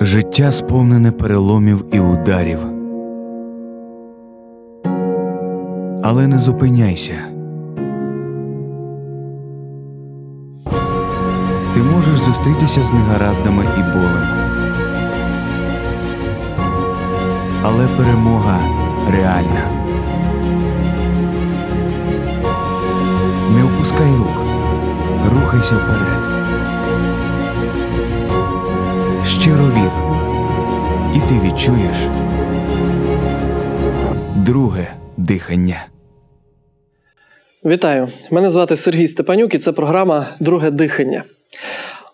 [0.00, 2.58] Життя сповнене переломів і ударів.
[6.02, 7.14] Але не зупиняйся.
[11.74, 14.28] Ти можеш зустрітися з негараздами і болем.
[17.62, 18.58] Але перемога
[19.10, 19.70] реальна.
[23.54, 24.42] Не опускай рук.
[25.34, 26.37] Рухайся вперед.
[29.48, 29.90] Щиро вір.
[31.16, 31.96] І ти відчуєш
[34.36, 35.86] друге дихання.
[37.64, 38.08] Вітаю!
[38.30, 41.24] Мене звати Сергій Степанюк, і це програма Друге дихання.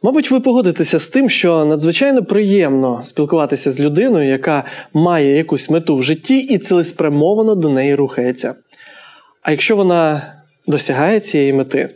[0.03, 5.97] Мабуть, ви погодитеся з тим, що надзвичайно приємно спілкуватися з людиною, яка має якусь мету
[5.97, 8.55] в житті і цілеспрямовано до неї рухається.
[9.43, 10.23] А якщо вона
[10.67, 11.89] досягає цієї мети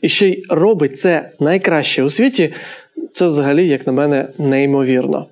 [0.00, 2.52] і ще й робить це найкраще у світі,
[3.14, 5.26] це взагалі, як на мене, неймовірно.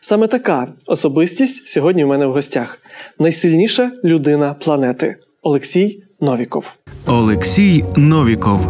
[0.00, 2.78] Саме така особистість сьогодні у мене в гостях:
[3.18, 6.72] найсильніша людина планети Олексій Новіков.
[7.06, 8.60] Олексій Новіков,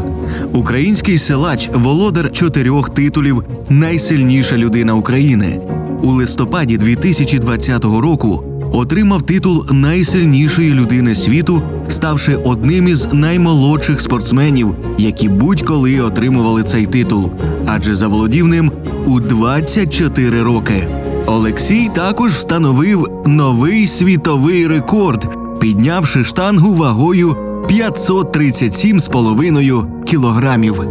[0.54, 5.60] український силач, володар чотирьох титулів Найсильніша людина України.
[6.02, 15.28] У листопаді 2020 року отримав титул найсильнішої людини світу, ставши одним із наймолодших спортсменів, які
[15.28, 17.30] будь-коли отримували цей титул,
[17.66, 18.72] адже заволодів ним
[19.06, 20.88] у 24 роки.
[21.26, 25.28] Олексій також встановив новий світовий рекорд,
[25.60, 27.36] піднявши штангу вагою
[27.68, 30.82] 537,5 кілограмів.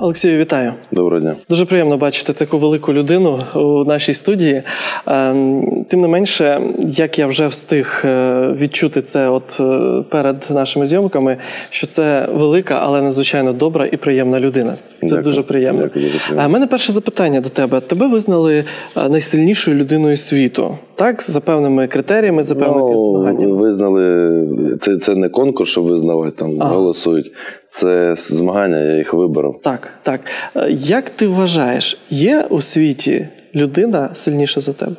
[0.00, 0.72] Олексію, вітаю.
[0.92, 1.34] Доброго дня.
[1.48, 4.62] Дуже приємно бачити таку велику людину у нашій студії.
[5.06, 10.86] Ем, Тим не менше, як я вже встиг е, відчути це от е, перед нашими
[10.86, 11.36] зйомками,
[11.70, 14.74] що це велика, але надзвичайно добра і приємна людина.
[15.00, 15.22] Це Дякую.
[15.22, 15.82] дуже приємно.
[15.82, 16.42] Дякую, дуже приємно.
[16.42, 17.80] А в мене перше запитання до тебе.
[17.80, 18.64] Тебе визнали
[18.96, 21.22] е, найсильнішою людиною світу, так?
[21.22, 23.46] За певними критеріями, за певними змаганнями.
[23.46, 24.48] Ну, визнали,
[24.80, 26.74] це, це не конкурс, щоб визнавати, там Ага.
[26.74, 27.32] голосують.
[27.66, 29.60] Це змагання, я їх виборов.
[29.62, 30.20] Так, так.
[30.56, 34.96] Е, Як ти вважаєш, є у світі людина сильніша за тебе?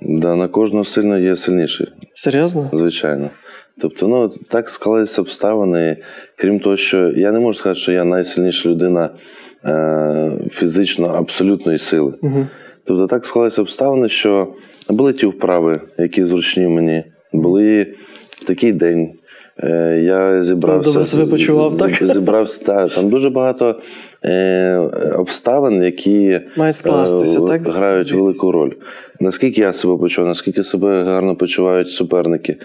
[0.00, 2.70] да, на кожного сильно є сильніший, Серйозно?
[2.72, 3.30] звичайно.
[3.80, 5.96] Тобто, ну так склалися обставини.
[6.36, 9.10] Крім того, що я не можу сказати, що я найсильніша людина
[9.64, 12.14] е, фізично абсолютної сили.
[12.22, 12.46] Угу.
[12.84, 14.54] Тобто так склалися обставини, що
[14.88, 17.94] були ті вправи, які зручні мені, були
[18.30, 19.12] в такий день.
[19.62, 20.90] Е, Я зібрався.
[20.90, 21.90] Добре себе почував, так?
[22.02, 22.94] Зібрався, так.
[22.94, 23.76] Там дуже багато
[24.24, 24.76] е,
[25.16, 28.72] обставин, які Мають скластися, е, так, грають велику роль.
[29.20, 32.56] Наскільки я себе почуваю, наскільки себе гарно почувають суперники.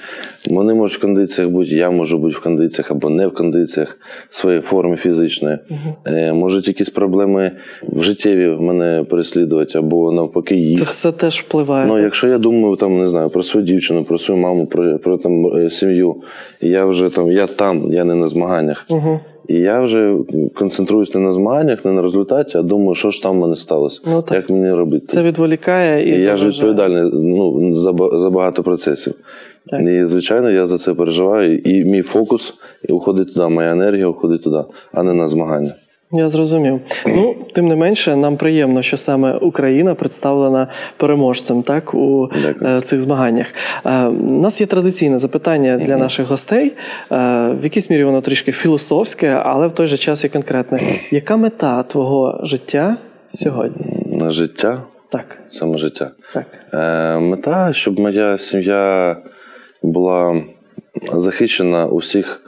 [0.50, 3.98] Вони можуть в кондиціях бути, я можу бути в кондиціях або не в кондиціях
[4.30, 5.58] своєї форми фізичної.
[6.06, 7.52] Е, Можуть якісь проблеми
[7.88, 10.80] в життєві мене переслідувати, або навпаки їх.
[10.80, 11.88] Це все теж впливає.
[11.88, 12.04] Ну, так?
[12.04, 15.58] якщо я думаю там, не знаю, про свою дівчину, про свою маму, про, про там
[15.58, 16.16] е, сім'ю,
[16.62, 18.86] я вже там, я там, я не на змаганнях.
[18.90, 19.20] Угу.
[19.48, 20.18] І я вже
[20.56, 24.02] концентруюсь не на змаганнях, не на результаті, а думаю, що ж там в мене сталося,
[24.06, 24.38] Ну, так.
[24.38, 25.06] як мені робити.
[25.08, 29.14] Це відволікає і, і я ж відповідальний ну, за, за багато процесів.
[29.70, 29.82] Так.
[29.82, 31.58] І, звичайно, я за це переживаю.
[31.58, 32.54] І мій фокус
[32.90, 35.76] уходить туди, моя енергія уходить туди, а не на змагання.
[36.16, 36.80] Я зрозумів.
[37.06, 42.78] Ну, тим не менше, нам приємно, що саме Україна представлена переможцем так, у Дякую.
[42.78, 43.48] е, цих змаганнях.
[43.86, 46.68] Е, у нас є традиційне запитання для наших гостей.
[46.68, 46.76] Е,
[47.52, 50.82] в якійсь мірі воно трішки філософське, але в той же час і конкретне.
[51.12, 52.98] Яка мета твого життя
[53.30, 53.86] сьогодні?
[54.06, 56.12] На життя, Так, саме життя.
[56.34, 56.46] так.
[56.74, 59.18] Е, мета, щоб моя сім'я
[59.84, 60.42] була
[61.14, 62.42] захищена у всіх,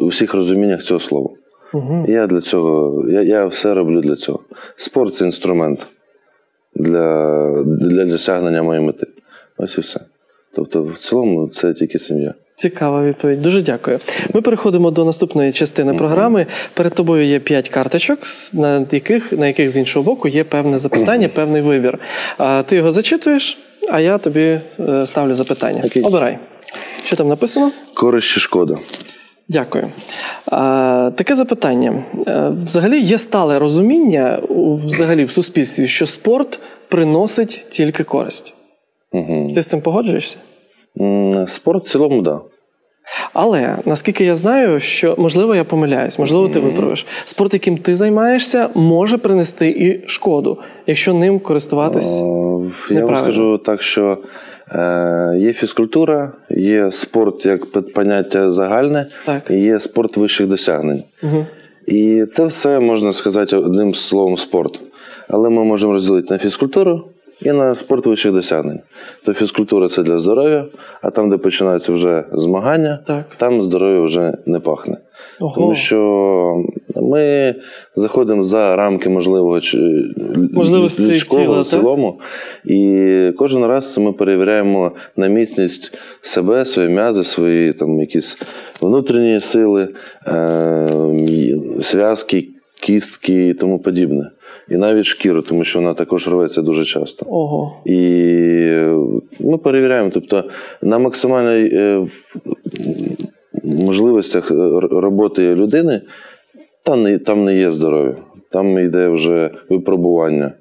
[0.00, 1.30] у всіх розуміннях цього слова.
[1.72, 2.04] Угу.
[2.08, 4.40] Я для цього, я, я все роблю для цього.
[4.76, 5.86] Спорт це інструмент
[6.74, 9.06] для, для досягнення моєї мети.
[9.58, 10.00] Ось і все.
[10.54, 12.34] Тобто, в цілому, це тільки сім'я.
[12.54, 13.42] Цікава відповідь.
[13.42, 13.98] Дуже дякую.
[14.34, 16.46] Ми переходимо до наступної частини програми.
[16.74, 18.18] Перед тобою є п'ять карточок,
[18.54, 21.98] на яких, на яких з іншого боку є певне запитання, певний вибір.
[22.38, 23.58] А, Ти його зачитуєш,
[23.90, 25.82] а я тобі е, ставлю запитання.
[25.84, 26.02] Окей.
[26.02, 26.38] Обирай.
[27.04, 27.72] Що там написано?
[27.94, 28.78] Користь чи шкода?
[29.50, 29.86] Дякую.
[31.16, 32.02] Таке запитання.
[32.28, 34.38] Е, Взагалі є стале розуміння
[34.86, 38.54] взагалі в суспільстві, що спорт приносить тільки користь.
[39.12, 39.52] Угу.
[39.54, 40.36] Ти з цим погоджуєшся?
[41.46, 42.34] Спорт в цілому, так.
[42.34, 42.40] Да.
[43.32, 47.06] Але наскільки я знаю, що можливо я помиляюсь, можливо, ти виправиш.
[47.24, 52.16] Спорт, яким ти займаєшся, може принести і шкоду, якщо ним користуватись.
[52.16, 54.18] Е, Я вам скажу так, що
[54.72, 59.50] е, є фізкультура, є спорт як поняття загальне, Так.
[59.50, 61.02] є спорт вищих досягнень.
[61.22, 61.46] Угу.
[61.86, 64.80] І це все можна сказати одним словом спорт.
[65.28, 67.04] Але ми можемо розділити на фізкультуру
[67.42, 68.80] і на спорт вищих досягнень.
[69.24, 70.66] То фізкультура це для здоров'я,
[71.02, 73.24] а там, де починаються вже змагання, Так.
[73.36, 74.96] там здоров'я вже не пахне.
[75.40, 75.54] Ого.
[75.54, 76.64] Тому що
[76.96, 77.54] ми
[77.96, 79.60] заходимо за рамки можливого
[81.00, 82.20] людського в цілому.
[82.64, 88.36] І кожен раз ми перевіряємо на міцність себе, свої м'язи, свої там якісь
[88.80, 89.88] внутрішні сили,
[90.26, 92.48] е- зв'язки,
[92.82, 94.30] кістки і тому подібне.
[94.70, 97.26] І навіть шкіру, тому що вона також рветься дуже часто.
[97.28, 97.76] Ого.
[97.84, 97.98] І
[99.40, 100.44] ми перевіряємо, тобто
[100.82, 102.06] на максимальній е,
[103.64, 104.54] можливостях е,
[104.90, 106.00] роботи людини
[106.82, 108.16] там не, там не є здоров'я,
[108.50, 110.52] там йде вже випробування.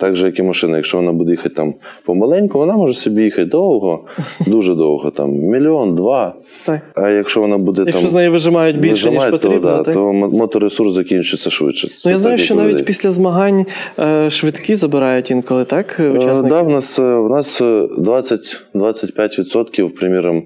[0.00, 1.74] Так же, як і машина, якщо вона буде їхати там
[2.04, 4.04] помаленьку, вона може собі їхати довго,
[4.46, 6.34] дуже довго, там мільйон, два.
[6.66, 6.80] Так.
[6.94, 9.94] А якщо вона буде Якщо там з неї вижимають більше, ніж потрібно, то, так?
[9.94, 11.88] то моторесурс закінчиться швидше.
[11.90, 12.84] Ну, Це я знаю, так, що навіть людей.
[12.84, 13.66] після змагань
[13.98, 16.00] е, швидкі забирають інколи, так?
[16.00, 16.54] Е, Учасники?
[16.54, 17.64] Да, в нас, е, в нас е,
[18.74, 20.42] 20-25%, приміром,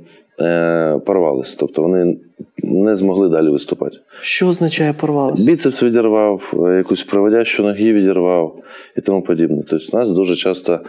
[1.07, 1.55] порвались.
[1.55, 2.17] Тобто вони
[2.63, 3.97] не змогли далі виступати.
[4.21, 5.51] Що означає порвалося?
[5.51, 8.57] Біцепс відірвав, е, якусь проводящу ноги відірвав
[8.97, 9.63] і тому подібне.
[9.71, 10.81] Тобто у нас дуже часто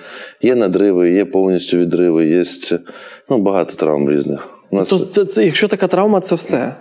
[0.41, 2.43] є надриви, є повністю відриви, є
[3.29, 4.47] ну, багато травм різних.
[4.71, 6.75] У нас, То це, це, якщо така травма, це все.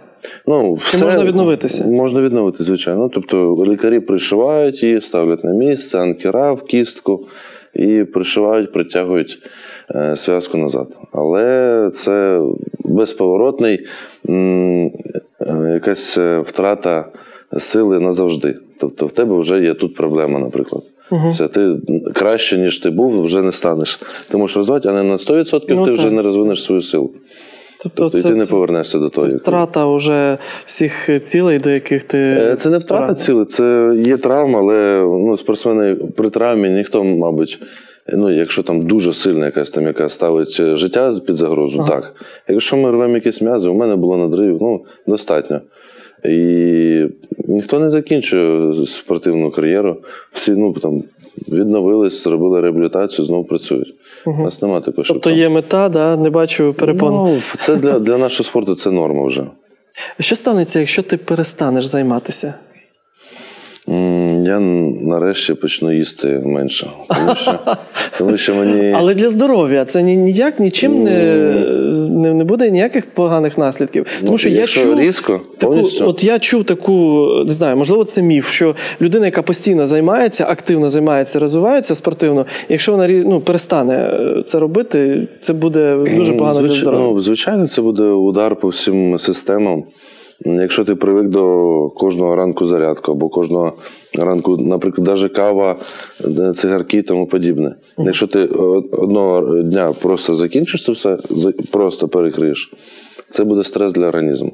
[0.46, 1.84] ну, все, можна відновитися?
[1.84, 3.00] Можна відновитися, звичайно.
[3.00, 7.26] Ну, Тобто лікарі пришивають її, ставлять на місце, анкера в кістку
[7.74, 9.38] і пришивають, притягують
[9.94, 10.98] е, зв'язку назад.
[11.12, 12.40] Але це
[12.84, 13.86] безповоротний
[14.28, 14.90] е,
[15.74, 17.08] якась е, втрата
[17.58, 18.54] сили назавжди.
[18.78, 20.82] Тобто в тебе вже є тут проблема, наприклад.
[21.30, 21.76] Все, ти
[22.14, 24.00] краще, ніж ти був, вже не станеш.
[24.30, 25.98] Ти можеш розвивати, а не на 100% Ну, ти так.
[25.98, 27.10] вже не розвинеш свою силу.
[27.84, 29.26] Тобто, Тобто, і ти не повернешся до того.
[29.26, 32.18] Це як втрата вже всіх цілей, до яких ти.
[32.18, 37.58] Е, Це не втрата цілей, це є травма, але ну, спортсмени при травмі ніхто, мабуть,
[38.12, 42.14] ну, якщо там дуже сильна якась там, яка ставить е, життя під загрозу, так.
[42.48, 45.60] Якщо ми рвемо якісь м'язи, у мене було надрив, ну, достатньо.
[46.24, 47.06] І
[47.48, 49.96] ніхто не закінчує спортивну кар'єру.
[50.32, 51.02] Всі ну, там,
[51.48, 53.94] відновились, зробили реабілітацію, знову працюють.
[54.26, 56.16] У нас немає такого Тобто є мета, да?
[56.16, 57.12] не бачу перепон.
[57.14, 59.46] Ну, це для, для нашого спорту це норма вже.
[60.20, 62.54] Що станеться, якщо ти перестанеш займатися?
[64.46, 64.60] Я
[65.00, 66.86] нарешті почну їсти менше.
[67.08, 67.58] Тому що,
[68.18, 68.92] тому що мені.
[68.96, 71.34] Але для здоров'я це ніяк нічим не,
[72.10, 74.06] не, не буде ніяких поганих наслідків.
[74.20, 78.22] Тому Ну, що я чув різко, таку, от я чув таку, не знаю, можливо, це
[78.22, 84.42] міф, що людина, яка постійно займається, активно займається, розвивається спортивно, якщо вона ну, перестане е,
[84.44, 87.06] це робити, це буде дуже Ну, погано для звич- здоров'я.
[87.06, 89.84] Ну, звичайно, це буде удар по всім системам.
[90.40, 93.72] Якщо ти привик до кожного ранку зарядку, або кожного
[94.18, 95.76] ранку, наприклад, навіть кава,
[96.38, 97.74] е, цигарки і тому подібне.
[97.98, 98.44] Якщо ти
[98.92, 101.18] одного дня просто закінчиш це все,
[101.72, 102.72] просто перекриєш,
[103.28, 104.52] це буде стрес для організму.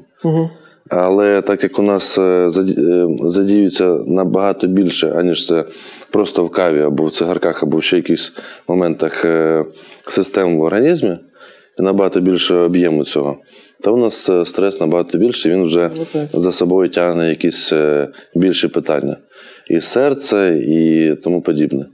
[0.89, 2.49] Але так як у нас е, е,
[3.23, 5.65] задіюється набагато більше, аніж це
[6.11, 8.33] просто в каві або в цигарках, або в ще якихось
[8.67, 9.65] моментах е,
[10.07, 11.17] систем в організмі,
[11.77, 13.37] набагато більше об'єму цього,
[13.83, 15.89] то у нас е, стрес набагато більше, він вже
[16.33, 19.17] Ну, за собою тягне якісь е, більші питання.
[19.69, 21.85] І серце, і тому подібне.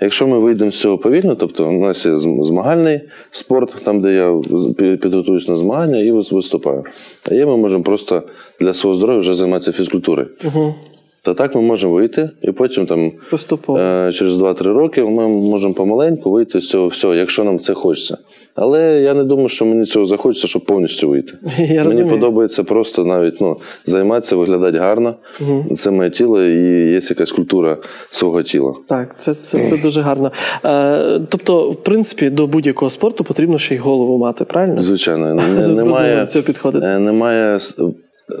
[0.00, 3.00] Якщо ми вийдемо з цього повільно, тобто у нас є змагальний
[3.30, 4.40] спорт, там, де я
[4.96, 6.84] підготуюсь на змагання і виступаю.
[7.30, 8.22] А є ми можемо просто
[8.60, 10.28] для свого здоров'я вже займатися фізкультурою.
[11.24, 13.78] Та так ми можемо вийти, і потім там Поступово.
[13.78, 18.16] е, через 2-3 роки ми можемо помаленьку вийти з цього всього, якщо нам це хочеться.
[18.54, 21.32] Але я не думаю, що мені цього захочеться, щоб повністю вийти.
[21.58, 22.10] Я мені розумію.
[22.10, 25.14] подобається просто навіть ну, займатися, виглядати гарно.
[25.76, 27.76] Це моє тіло і є якась культура
[28.10, 28.74] свого тіла.
[28.88, 30.32] Так, це, це, це дуже гарно.
[30.64, 34.82] Е, тобто, в принципі, до будь-якого спорту потрібно ще й голову мати, правильно?
[34.82, 36.86] Звичайно, не, немає, цього підходити.
[36.86, 37.58] е, немає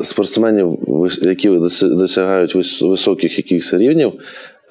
[0.02, 0.78] спортсменів,
[1.22, 1.48] які
[1.82, 4.12] досягають високих якихось рівнів,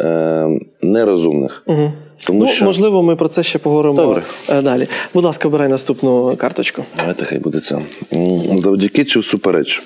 [0.01, 1.63] е, нерозумних.
[1.67, 1.93] Угу.
[2.25, 4.21] Тому ну, що можливо, ми про це ще поговоримо Добре.
[4.49, 4.87] е, далі.
[5.13, 6.83] Будь ласка, обирай наступну карточку.
[6.97, 7.79] давайте хай буде це.
[8.57, 9.83] Завдяки чи всупереч?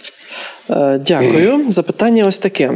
[0.69, 1.69] Е, Дякую.
[1.69, 2.71] Запитання ось таке.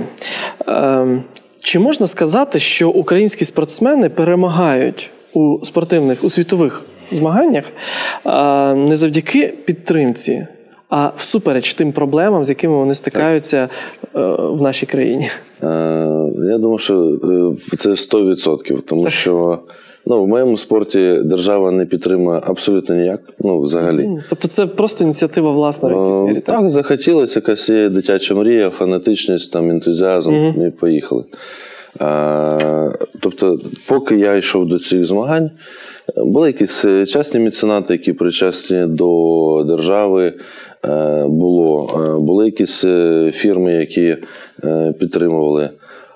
[1.62, 7.66] Чи можна сказати, що українські спортсмени перемагають у спортивних у світових змаганнях
[8.90, 10.48] не завдяки підтримці,
[10.90, 13.70] а всупереч тим проблемам, з якими вони стикаються
[14.16, 15.30] е, в нашій країні?
[15.64, 15.68] Е,
[16.50, 19.60] Я думаю, що е, це 100%, тому що
[20.06, 23.22] Ну, в моєму спорті держава не підтримує абсолютно ніяк.
[23.40, 24.10] Ну, взагалі.
[24.30, 26.40] Тобто це просто ініціатива власна в якійсь мірі.
[26.40, 26.56] Так?
[26.56, 30.34] Так, захотілося, якась є дитяча мрія, фанатичність, там, ентузіазм,
[30.68, 31.24] і поїхали.
[32.00, 35.52] А, тобто, поки я йшов до цих змагань,
[36.18, 40.34] були якісь частні меценати, які причасні до держави.
[40.86, 41.90] Е, Було.
[42.06, 44.18] Е, Були якісь е, фірми, які
[45.00, 45.70] підтримували.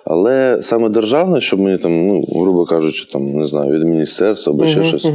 [0.06, 4.68] Але саме державне, щоб мені там, ну, грубо кажучи, там, не знаю, від міністерства або
[4.68, 5.10] ще щось,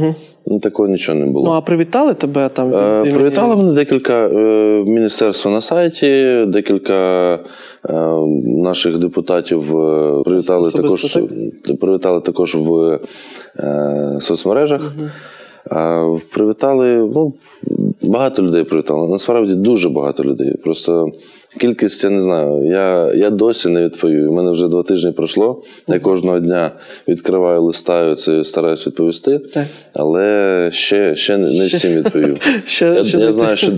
[0.47, 1.45] ну, такого нічого не було.
[1.45, 2.69] Ну а привітали тебе там?
[2.69, 4.39] від Е, Привітали мене декілька е,
[4.87, 7.39] міністерства на сайті, декілька е,
[8.45, 9.63] наших депутатів
[10.25, 12.99] привітали Особисто, також, привітали також в
[13.59, 14.93] е, соцмережах.
[15.71, 17.33] А привітали, ну,
[18.09, 19.09] багато людей привітали.
[19.09, 20.55] Насправді дуже багато людей.
[20.63, 21.11] Просто
[21.57, 22.65] кількість, я не знаю.
[22.65, 24.31] Я, я досі не відповів.
[24.31, 25.61] У мене вже два тижні пройшло.
[25.87, 26.71] Я кожного дня
[27.07, 29.39] відкриваю, листаю це, стараюсь відповісти.
[29.39, 29.65] Так.
[29.93, 32.37] Але ще, ще не всім відповів.
[32.65, 33.71] Ще- я ще я не знаю, що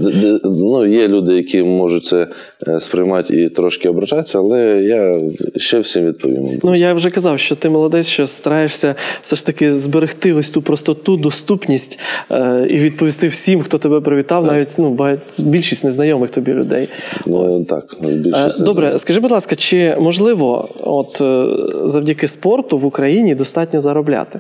[0.44, 2.28] ну, є люди, які можуть це
[2.68, 5.20] е, сприймати і трошки ображатися, але я
[5.56, 6.60] ще всім відповім.
[6.64, 10.62] Ну я вже казав, що ти молодець, що стараєшся все ж таки зберегти ось ту
[10.62, 12.00] простоту, доступність
[12.32, 16.88] е, і відповісти всім, хто тебе привітав, навіть ну багать, більшість незнайомих тобі людей.
[17.26, 18.98] Ну, так, Е, більшість Добре, знаю.
[18.98, 21.46] скажи, будь ласка, чи можливо, от е,
[21.86, 24.40] завдяки спорту в Україні достатньо заробляти?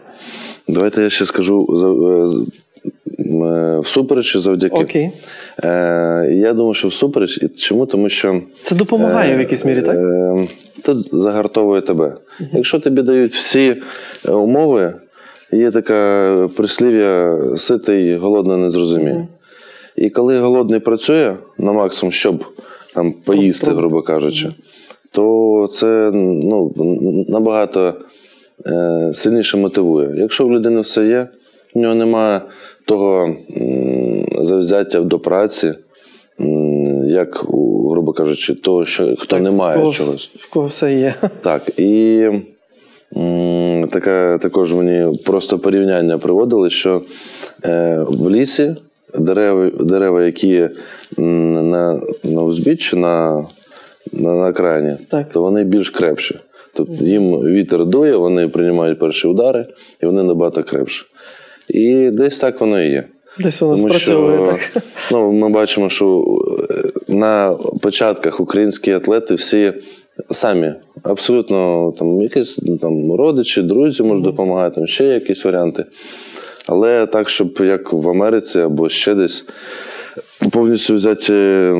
[0.67, 2.85] Давайте я ще скажу е,
[3.45, 4.75] е, всупереч завдяки.
[4.83, 5.11] Окей.
[5.63, 7.37] Е, я думаю, що всупереч.
[7.37, 7.85] І чому?
[7.85, 8.41] Тому що.
[8.63, 9.95] Це допомагає в якійсь мірі, так?
[9.95, 10.47] Е,
[10.85, 12.15] Тут загартовує тебе.
[12.53, 13.75] Якщо тобі дають всі
[14.27, 14.93] е, умови,
[15.51, 19.27] є таке прислів'я ситий, голодний не зрозуміє.
[19.95, 22.45] І коли голодний працює на максимум, щоб
[22.95, 24.53] там поїсти, грубо кажучи,
[25.11, 26.73] то це ну,
[27.27, 27.93] набагато
[28.65, 30.09] е, сильніше мотивує.
[30.17, 31.27] Якщо в людини все є,
[31.75, 32.41] в нього немає
[32.85, 33.35] того
[34.41, 35.73] завзяття до праці,
[37.05, 37.45] як,
[37.89, 40.29] грубо кажучи, того, що хто не в має кого, чогось.
[40.35, 41.13] В кого все є.
[41.41, 42.21] Так, і
[43.17, 47.01] м, така, також мені просто порівняння приводили, що
[47.65, 48.75] е, в лісі
[49.19, 50.69] дерева, дерева які
[51.17, 53.45] на, на узбіччі, на,
[54.13, 55.29] на, на окраїні, Так.
[55.29, 56.39] то вони більш крепші.
[56.73, 59.65] Тобто їм вітер дує, вони приймають перші удари,
[60.03, 61.05] і вони набагато крепші.
[61.69, 63.03] І десь так воно і є.
[63.39, 64.83] Десь воно Тому спрацьовує що, так.
[65.11, 66.23] Ну, ми бачимо, що
[66.69, 69.73] е, на початках українські атлети всі
[70.31, 75.85] самі, абсолютно там якісь там, родичі, друзі можуть допомагати, там ще якісь варіанти.
[76.67, 79.45] Але так, щоб як в Америці або ще десь.
[80.51, 81.75] Повністю взяти е,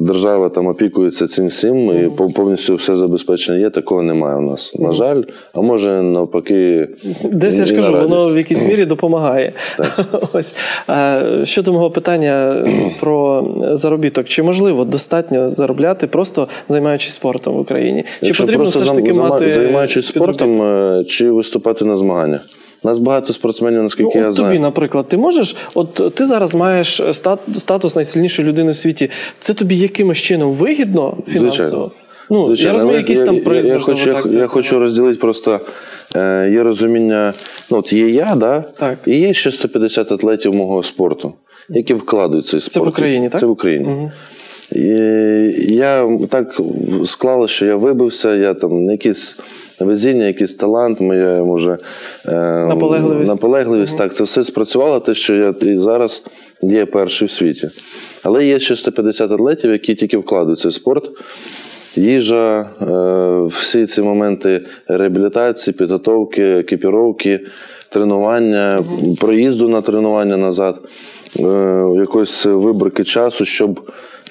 [0.00, 4.74] держава там опікується цим всім, і пов- повністю все забезпечення є, такого немає у нас.
[4.78, 6.88] На жаль, а може навпаки.
[7.24, 9.52] Десь я ж кажу, воно в якійсь мірі допомагає.
[10.32, 10.54] Ось
[10.90, 12.64] Е, щодо мого питання
[13.00, 18.02] про заробіток, чи можливо достатньо заробляти, просто займаючись спортом в Україні?
[18.20, 22.40] Чи Якщо потрібно все ж таки займа- мати займаючись спортом е, чи виступати на змаганнях?
[22.86, 24.50] У нас багато спортсменів, Ну, наскільки я знаю.
[24.50, 29.10] тобі, наприклад, ти можеш, от ти зараз маєш стат, статус найсильнішої людини в світі.
[29.40, 31.50] Це тобі якимось чином вигідно фінансово?
[31.50, 31.90] Звичайно.
[32.30, 34.40] Ну, Звичайно, я розумію, але якийсь я, там приз, я, я, хочу, так, я, я
[34.40, 34.50] так.
[34.50, 35.60] хочу розділити просто.
[36.16, 37.32] Е, є розуміння,
[37.70, 38.60] ну от є я, да?
[38.60, 38.98] Так.
[39.06, 41.32] і є ще 150 атлетів мого спорту,
[41.68, 42.72] які вкладуть в цей спорт.
[42.74, 43.40] Це в Україні, так?
[43.40, 44.10] Це в Україні.
[44.72, 44.80] І
[45.74, 46.60] я так
[47.04, 49.36] склалося, що я вибився, я там якісь
[49.80, 51.78] везіння, якийсь талант, моя може
[52.28, 52.32] е,
[52.68, 53.30] Наполегливість.
[53.30, 53.98] наполегливість.
[53.98, 56.22] Так, це все спрацювало, те, що я і зараз
[56.62, 57.70] є перший в світі.
[58.22, 61.10] Але є ще 150 атлетів, які тільки вкладуть цей спорт.
[61.96, 67.40] Їжа, е, всі ці моменти реабілітації, підготовки, екіпіровки,
[67.88, 68.84] тренування,
[69.20, 70.80] проїзду на тренування назад,
[71.40, 71.42] е,
[71.96, 73.80] якоїсь виборки часу, щоб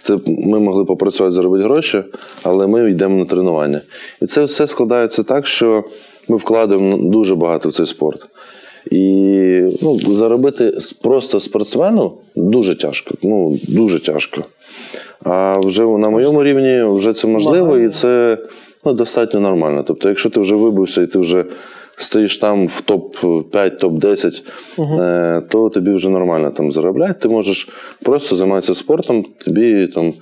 [0.05, 2.03] це ми могли попрацювати, заробити гроші,
[2.43, 3.81] але ми йдемо на тренування.
[4.21, 5.83] І це все складається так, що
[6.27, 8.27] ми вкладаємо дуже багато в цей спорт.
[8.91, 13.15] І ну, заробити просто спортсмену дуже тяжко.
[13.23, 14.43] Ну, дуже тяжко.
[15.23, 18.37] А вже на моєму рівні вже це можливо, і це
[18.85, 19.83] ну, достатньо нормально.
[19.87, 21.45] Тобто, якщо ти вже вибився і ти вже
[21.97, 24.41] стоїш там в топ-5, топ-10,
[25.01, 27.13] е, то тобі вже нормально там заробляти.
[27.19, 27.69] Ти можеш
[28.03, 30.13] просто займатися спортом, тобі там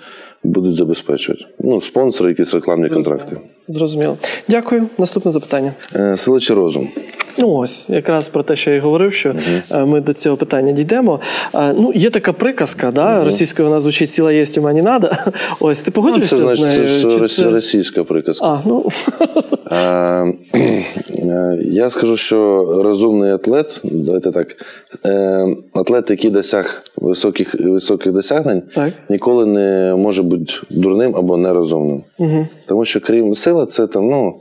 [0.43, 1.45] будуть забезпечувати.
[1.59, 3.37] Ну, спонсори, якісь рекламні контракти.
[3.67, 4.17] Зрозуміло.
[4.47, 4.87] Дякую.
[4.97, 5.73] Наступне запитання.
[5.95, 6.89] Е, Сила чи розум?
[7.37, 9.33] Ну ось, якраз про те, що я й говорив, що
[9.71, 11.19] е, ми до цього питання дійдемо.
[11.55, 13.23] Е, Ну, є така приказка, да?
[13.23, 15.11] російською вона звучить сіла єсть ума не надо.
[15.59, 16.83] Ось, ти Ну, це з нею?
[16.87, 18.45] ж Чи рос- російська приказка.
[18.45, 18.91] А, ну
[21.61, 24.47] Я скажу, що розумний атлет, давайте так,
[25.05, 28.93] е, атлет, який досяг високих, високих досягнень, Так.
[29.09, 32.03] ніколи не може бути дурним або нерозумним.
[32.17, 32.47] Угу.
[32.65, 34.35] Тому що крім сила, це там, ну,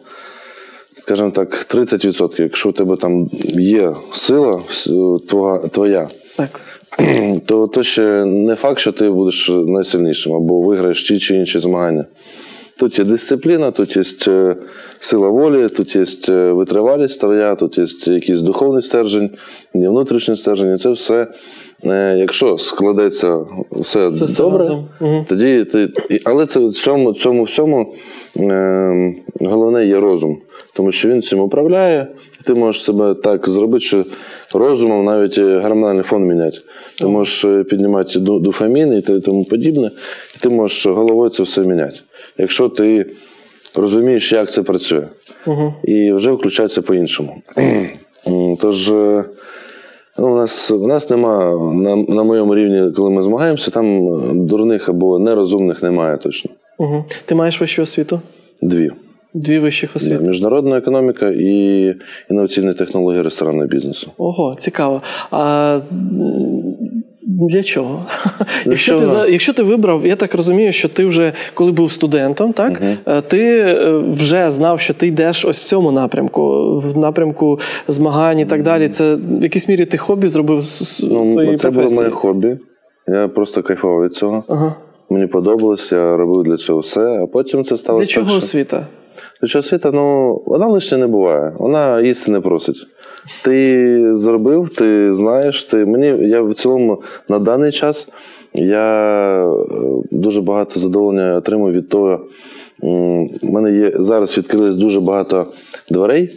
[0.96, 2.42] скажімо так, 30%.
[2.42, 4.60] Якщо у тебе там є сила
[5.28, 6.60] твоя, твоя Так.
[7.46, 12.04] то, то ще не факт, що ти будеш найсильнішим або виграєш ті чи інші змагання.
[12.82, 14.56] Тут є дисципліна, тут є е,
[15.00, 17.84] сила волі, тут є е, витривалість твоя, тут є
[18.14, 19.30] якийсь духовний стержень,
[19.74, 20.74] внутрішній стержень.
[20.74, 21.26] І це все,
[21.84, 23.38] е, якщо складеться
[23.70, 24.88] все, Все- добре, разом.
[25.28, 25.88] Тоді ти.
[26.24, 27.94] Але це в цьому, цьому всьому
[28.36, 30.38] е, головне є розум,
[30.76, 32.06] тому що він цим управляє.
[32.40, 34.04] і Ти можеш себе так зробити, що
[34.54, 36.58] розумом навіть гормональний фон міняти.
[36.98, 39.90] Ти можеш піднімати дофамін і тому подібне,
[40.36, 41.98] і ти можеш головою це все міняти.
[42.38, 43.06] Якщо ти
[43.76, 45.06] розумієш, як це працює,
[45.84, 47.42] і вже включається по-іншому.
[48.60, 48.90] Тож.
[48.90, 49.24] е,
[50.18, 54.34] Ну, у нас у нас нема на, на моєму рівні, коли ми змагаємося, там е,
[54.34, 56.50] дурних або нерозумних немає точно.
[56.78, 57.04] Угу.
[57.24, 58.20] Ти маєш вищу освіту?
[58.62, 58.90] Дві:
[59.34, 60.24] Дві вищих Да, освіти.
[60.24, 61.94] міжнародна економіка і
[62.30, 64.10] інноваційні технології ресторанного бізнесу.
[64.18, 65.02] Ого, цікаво.
[65.30, 65.80] А
[67.38, 68.06] для чого?
[68.64, 69.26] Якщо ти, чого?
[69.26, 73.58] якщо ти вибрав, я так розумію, що ти вже коли був студентом, так е, ти
[73.58, 78.62] е, вже знав, що ти йдеш ось в цьому напрямку, в напрямку змагань і так
[78.62, 78.88] далі.
[78.88, 80.56] Це в якійсь мірі ти хобі зробив
[81.02, 82.56] Ну, своєї це було моє хобі.
[83.08, 84.44] Я просто кайфував від цього.
[84.48, 84.74] Ага.
[85.10, 88.86] Мені подобалось, я робив для цього все, а потім це стало Для чого освіта?
[89.40, 91.52] Для чого освіта, ну, вона лише не буває.
[91.58, 92.76] Вона їсти не просить.
[93.44, 98.08] Ти зробив, ти знаєш, ти мені я в цілому на даний час
[98.54, 99.66] я е,
[100.10, 102.26] дуже багато задоволення отримую від того.
[102.82, 105.46] У мене є зараз відкрилось дуже багато
[105.90, 106.30] дверей,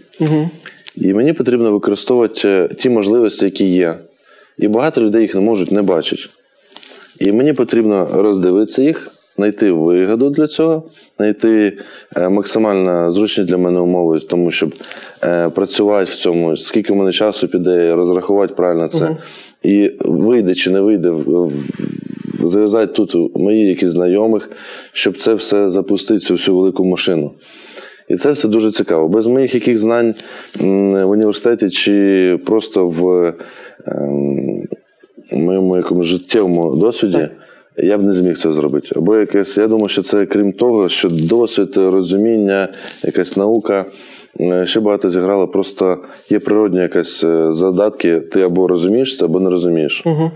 [0.96, 3.96] і мені потрібно використовувати е, ті можливості, які є.
[4.58, 6.30] І багато людей їх не можуть не бачить.
[7.20, 10.84] І мені потрібно роздивитися їх, знайти вигоду для цього,
[11.18, 11.78] знайти
[12.18, 14.74] е, максимально зручні для мене умови, тому щоб
[15.24, 19.18] е, працювати в цьому, скільки в мене часу піде, розрахувати правильно це.
[19.64, 24.50] І вийде чи не вийде, в- в- зав'язати тут мої якісь знайомих,
[24.92, 27.32] щоб це все запустити, цю всю велику машину.
[28.10, 29.08] І це все дуже цікаво.
[29.08, 30.16] Без моїх яких знань
[30.60, 33.34] в університеті чи просто в
[33.88, 34.64] ем,
[35.32, 37.18] моєму якомусь життєвому досвіді.
[37.78, 38.88] Я б не зміг це зробити.
[38.96, 42.68] Або якесь, я думаю, що це крім того, що досвід, розуміння,
[43.04, 43.86] якась наука
[44.40, 45.48] е, ще багато зіграла.
[45.48, 45.98] Просто
[46.30, 50.04] є природні якась е, задатки, ти або розумієш це, або не розумієш.
[50.06, 50.32] Угу.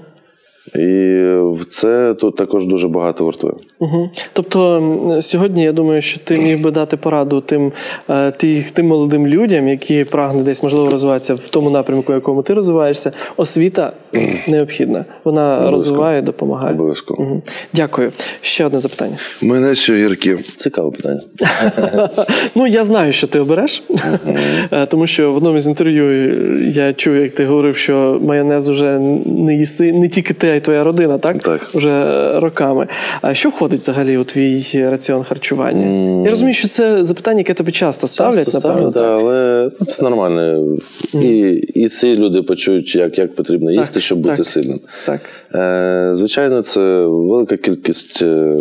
[0.76, 3.54] І в це тут також дуже багато вартує.
[3.80, 4.10] Угу.
[4.34, 7.72] Тобто сьогодні я думаю, що ти міг би дати пораду тим,
[8.10, 8.32] е,
[8.74, 13.12] тим молодим людям, які прагнуть десь можливо розвиватися в тому напрямку, в якому ти розвиваєшся.
[13.38, 13.92] Освіта
[14.48, 15.06] необхідна.
[15.24, 16.74] Вона розвиває, допомагає.
[16.74, 17.24] Обов'язково.
[17.24, 17.42] Мгм.
[17.74, 18.12] Дякую.
[18.42, 19.18] Ще одне запитання.
[19.42, 20.36] Мене ще гіркі.
[20.58, 21.22] Цікаве питання.
[22.56, 23.84] Ну, я знаю, що ти обереш,
[24.72, 29.00] Е, тому що в одному з інтерв'ю я чув, як ти говорив, що майонез уже
[29.26, 31.44] не їси не тільки ти, й твоя родина, так?
[31.44, 31.70] Так.
[31.74, 32.88] Уже роками.
[33.22, 35.86] А що входить взагалі у твій раціон харчування?
[36.26, 38.92] Я розумію, що це запитання, яке тобі часто ставлять, Часто напевно.
[38.92, 40.66] ставлять, да, але ну, це нормально.
[41.14, 41.40] І,
[41.74, 44.80] і ці люди почують, як, як потрібно їсти, щоб бути сильним.
[45.06, 45.22] Так.
[45.56, 48.58] Е, звичайно, це велика кількість е,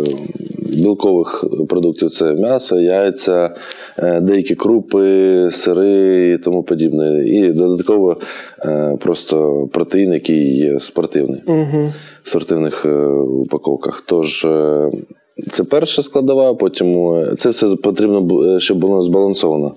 [0.57, 3.49] білкових продуктів: це м'ясо, яйця,
[3.97, 7.27] е, деякі крупи, сири і тому подібне.
[7.27, 8.25] І додатково е,
[8.99, 11.41] просто протеїн, який є спортивний
[12.23, 14.03] в спортивних е, упаковках.
[14.05, 14.45] Тож.
[14.45, 14.91] е,
[15.51, 19.75] це перша складова, потім е, це все потрібно, е, щоб було збалансовано.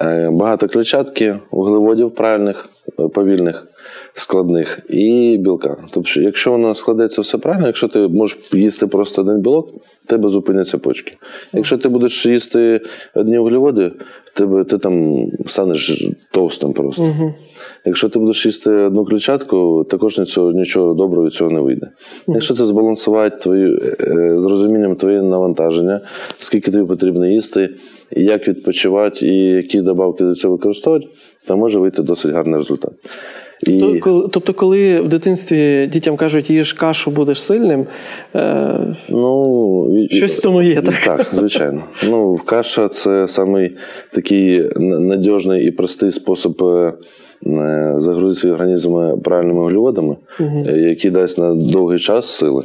[0.00, 2.68] Е, Багато клетчатки, вуглеводів правильних,
[3.00, 3.66] е, повільних,
[4.18, 5.76] складних і білка.
[5.90, 9.68] Тобто, якщо воно складеться все правильно, якщо ти можеш їсти просто один білок,
[10.04, 11.12] в тебе зупиняться почки.
[11.52, 12.80] Якщо ти будеш їсти
[13.14, 13.92] одні вуглеводи,
[14.34, 17.32] тебе ти там станеш товстим просто.
[17.84, 21.88] Якщо ти будеш їсти одну клітчатку, також нічого, нічого доброго від цього не вийде.
[22.28, 26.00] Якщо це збалансувати твою, е, з розумінням твоє навантаження,
[26.38, 27.70] скільки тобі потрібно їсти,
[28.10, 31.06] як відпочивати, і які добавки до цього використовувати,
[31.46, 32.92] то може вийти досить гарний результат.
[33.62, 33.98] І...
[33.98, 37.86] Коли- Тобто, коли в дитинстві дітям кажуть, їж кашу, будеш сильним,
[38.34, 38.78] е,
[39.10, 40.94] Ну, Щось в тому є, так?
[41.04, 41.82] Так, звичайно.
[42.08, 43.76] Ну, каша це самий
[44.12, 46.92] такий надіжний і простий спосіб е,
[47.46, 52.64] е, загрузити свій організм правильними вуглеводами, е, який дасть на довгий час сили.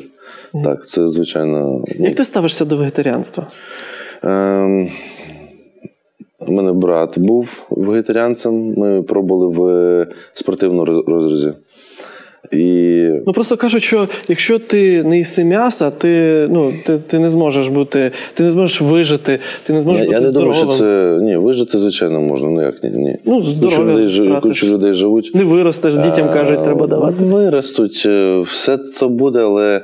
[0.64, 1.84] Так, це звичайно.
[2.00, 3.48] ну, як ти ставишся до вегетаріанства?
[4.24, 4.90] Ем,
[6.48, 8.74] У мене брат був вегетаріанцем.
[8.78, 11.54] Ми пробували в е, спортивному розрізі.
[12.52, 17.30] І Ну просто кажуть, що якщо ти не їси м'яса, ти, ну, ти, ти не
[17.30, 20.66] зможеш бути, ти не зможеш вижити, ти не зможеш я, бути я не думаю, що
[20.66, 21.18] це.
[21.22, 22.50] Ні, вижити, звичайно, можна.
[22.50, 22.90] Ну як ні.
[22.90, 23.18] ні.
[23.26, 25.32] Ну, здоров'я людей, куча людей живуть.
[25.36, 27.24] Не виростеш, дітям кажуть, треба давати.
[27.24, 29.82] Виростуть, е, все це буде, але,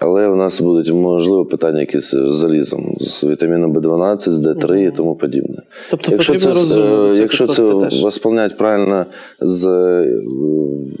[0.00, 4.90] але у нас будуть, можливо, питання якісь з залізом, з вітаміном В12, з Д3 і
[4.90, 5.62] тому подібне.
[5.90, 7.62] Тобто якщо це, е, цього якщо це
[8.02, 9.06] восполнять правильно
[9.40, 10.22] з е,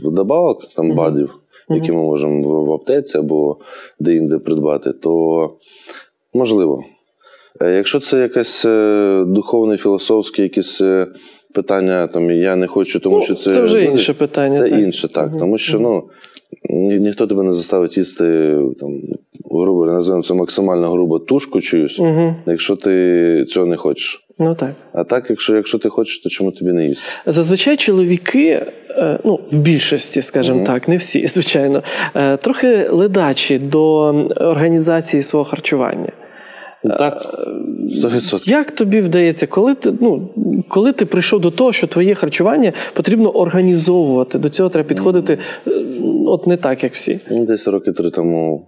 [0.04, 3.56] добавок, там бадів, які ми можемо в, аптеці або
[4.00, 5.50] де-інде придбати, то
[6.34, 6.82] можливо.
[7.60, 8.64] Е, Якщо це якесь
[9.26, 11.06] духовне, філософське, якесь е,
[11.54, 14.68] питання, там я не хочу, тому Ну, що це це вже ну, інше питання, Це
[14.68, 14.78] так.
[14.78, 15.36] інше, так.
[15.38, 16.04] Тому що ну,
[16.70, 18.90] ні, ніхто тебе не заставить їсти там,
[19.50, 22.34] грубо називаємо це максимально грубо тушку чиюсь, Угу.
[22.46, 24.20] якщо ти цього не хочеш.
[24.38, 24.70] Ну так.
[24.92, 27.04] А так, якщо, якщо ти хочеш, то чому тобі не їсти?
[27.26, 31.82] Зазвичай чоловіки, е, ну, в більшості, скажімо так, не всі, звичайно,
[32.14, 33.96] е, трохи ледачі до
[34.36, 36.12] організації свого харчування.
[36.98, 37.38] Так,
[38.04, 38.48] 100%.
[38.48, 40.30] Як тобі вдається, коли ти, ну,
[40.68, 45.70] коли ти прийшов до того, що твоє харчування потрібно організовувати, до цього треба підходити е,
[46.26, 47.20] от не так, як всі.
[47.30, 48.66] Ну, Десь роки три тому,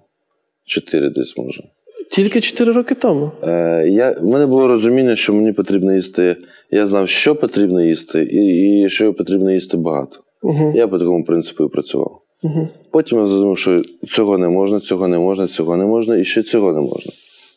[0.65, 1.63] чотири десь може.
[2.11, 3.31] Тільки 4 роки тому.
[3.43, 6.37] Е, я, в мене було розуміння, що мені потрібно їсти.
[6.71, 10.19] Я знав, що потрібно їсти, і, і що потрібно їсти багато.
[10.43, 10.73] Угу.
[10.75, 12.21] Я по такому принципу і працював.
[12.43, 12.69] Угу.
[12.93, 16.43] Потім я зрозумів, що цього не можна, цього не можна, цього не можна, і ще
[16.43, 17.13] цього не можна.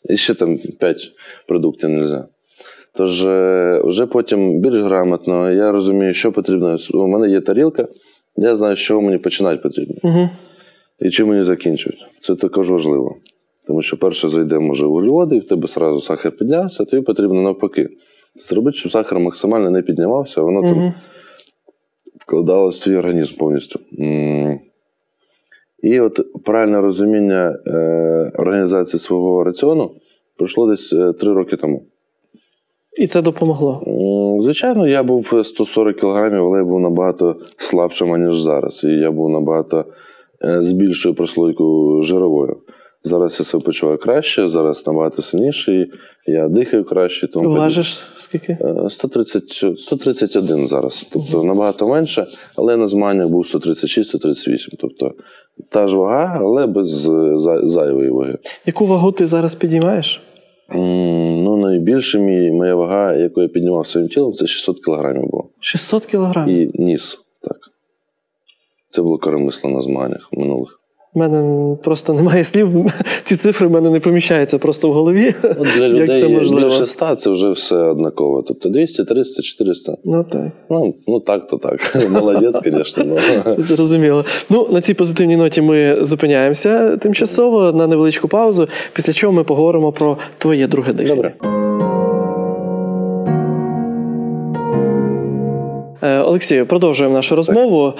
[0.10, 1.12] І ще там 5
[1.48, 2.28] продуктів не можна.
[2.94, 6.78] Тож е, вже потім більш грамотно я розумію, що потрібно.
[6.94, 7.88] У мене є тарілка,
[8.36, 9.96] я знаю, з чого мені починати потрібно.
[10.04, 10.30] Угу.
[11.00, 12.06] І чим мені закінчують.
[12.20, 13.16] Це також важливо.
[13.68, 17.90] Тому що перше зайде, може, вуглеводи, і в тебе сразу сахар піднявся, тобі потрібно навпаки.
[18.36, 20.94] Зробити, щоб сахар максимально не піднімався, воно там Угу.
[22.20, 23.80] вкладалось в твій організм повністю.
[25.84, 29.92] І от правильне розуміння е, організації свого раціону
[30.38, 31.84] пройшло десь е, три роки тому.
[32.98, 33.84] І це допомогло.
[34.42, 38.84] Звичайно, я був 140 кілограмів, але я був набагато слабшим, ніж зараз.
[38.84, 39.86] І я був набагато
[40.46, 42.58] е, з більшою прослойкою жировою.
[43.04, 45.92] Зараз я себе почуваю краще, зараз набагато сильніший,
[46.28, 47.28] я дихаю краще.
[47.28, 47.50] Тому.
[47.56, 48.58] Важиш скільки?
[48.62, 51.10] Е, 130, 131 зараз.
[51.14, 52.26] Тобто набагато менше,
[52.58, 54.70] але на змаганнях був 136-138.
[54.80, 55.12] Тобто
[55.72, 57.32] та ж вага, але без е,
[57.64, 58.38] зайвої ваги.
[58.66, 60.22] Яку вагу ти зараз підіймаєш?
[60.76, 65.50] М, Ну, найбільше мій, моя вага, яку я піднімав своїм тілом, це 600 кілограмів було.
[65.60, 66.76] 600 кілограмів.
[66.76, 67.18] І ніс.
[67.42, 67.58] Так.
[68.90, 70.79] Це було коремисло на змаганнях минулих.
[71.14, 72.86] У мене просто немає слів.
[73.24, 75.34] Ці цифри в мене не поміщаються просто в голові.
[75.44, 76.68] От для Як людей це можливо?
[76.68, 78.44] більше 100 це вже все однаково.
[78.48, 79.98] Тобто 200, 300, 400.
[80.06, 80.52] Ну так.
[80.70, 81.98] Ну, ну так, то так.
[82.10, 83.06] Молодець, звісно.
[83.08, 83.56] Ну.
[83.64, 84.26] Зрозуміло.
[84.50, 89.92] Ну, на цій позитивній ноті ми зупиняємося тимчасово на невеличку паузу, після чого ми поговоримо
[89.92, 91.16] про твоє друге дихання.
[91.16, 91.59] Добре.
[96.02, 97.94] Олексію, продовжуємо нашу розмову.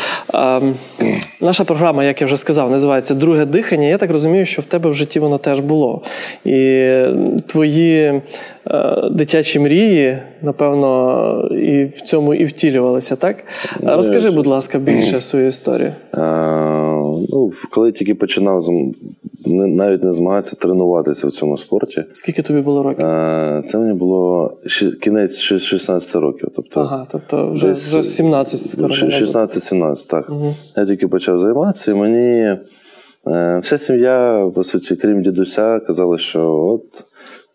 [1.42, 3.88] Наша програма, як я вже сказав, називається Друге дихання.
[3.88, 6.02] Я так розумію, що в тебе в житті воно теж було.
[6.46, 6.88] І
[7.48, 8.22] твої
[8.68, 13.36] е, дитячі мрії, напевно, і в цьому і втілювалися, так?
[13.84, 15.92] Розкажи, будь ласка, більше свою історію.
[17.30, 18.64] Ну, коли тільки починав
[19.46, 22.04] навіть не змагатися, тренуватися в цьому спорті.
[22.14, 23.06] Скільки тобі було років?
[23.66, 24.52] Це мені було
[25.02, 26.50] кінець ши- 16 років.
[26.56, 28.88] Тобто, Ага, тобто вже, десь, вже 17 скоро.
[28.94, 29.22] Ши- мабуть.
[29.22, 30.32] 16-17, так.
[30.78, 32.58] Я тільки почав займатися, і мені
[33.28, 37.04] е, вся сім'я, по суті, крім дідуся, казали, що от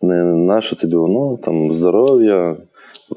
[0.01, 2.57] не наше тобі воно, там здоров'я,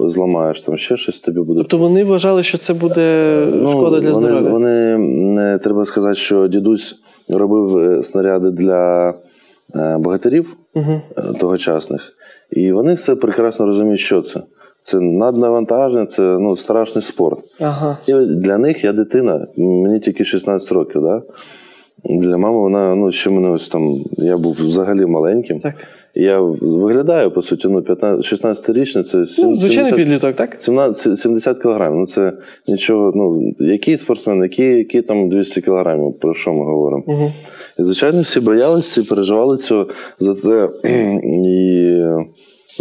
[0.01, 1.61] зламаєш там ще щось тобі буде.
[1.61, 3.35] Тобто вони вважали, що це буде
[3.71, 4.51] шкода для Ну, вони, здоров'я.
[4.51, 4.99] Вони
[5.35, 6.97] не треба сказати, що дідусь
[7.29, 9.09] робив е, снаряди для
[9.75, 11.01] е, богатирів Угу.
[11.41, 12.13] тогочасних,
[12.51, 14.41] і вони все прекрасно розуміють, що це.
[14.89, 17.39] Це наднавантаження, це ну, страшний спорт.
[17.61, 17.99] Ага.
[18.07, 21.03] І для них я дитина, мені тільки 16 років.
[21.03, 21.23] Да?
[22.05, 25.59] Для мами вона, ну, ще мене ось там, я був взагалі маленьким.
[25.61, 25.75] Так.
[26.15, 30.55] Я виглядаю, по суті, ну, 16-річний, це Ну, звичайний підліток, так?
[30.61, 31.99] 17, 70 кілограмів.
[31.99, 32.33] Ну, це
[32.69, 37.03] нічого, ну, який спортсмен, які, які там 200 кілограмів, про що ми говоримо?
[37.07, 37.33] Угу.
[37.79, 39.87] І, звичайно, всі боялися і переживали цього,
[40.19, 40.69] за це.
[41.25, 42.03] І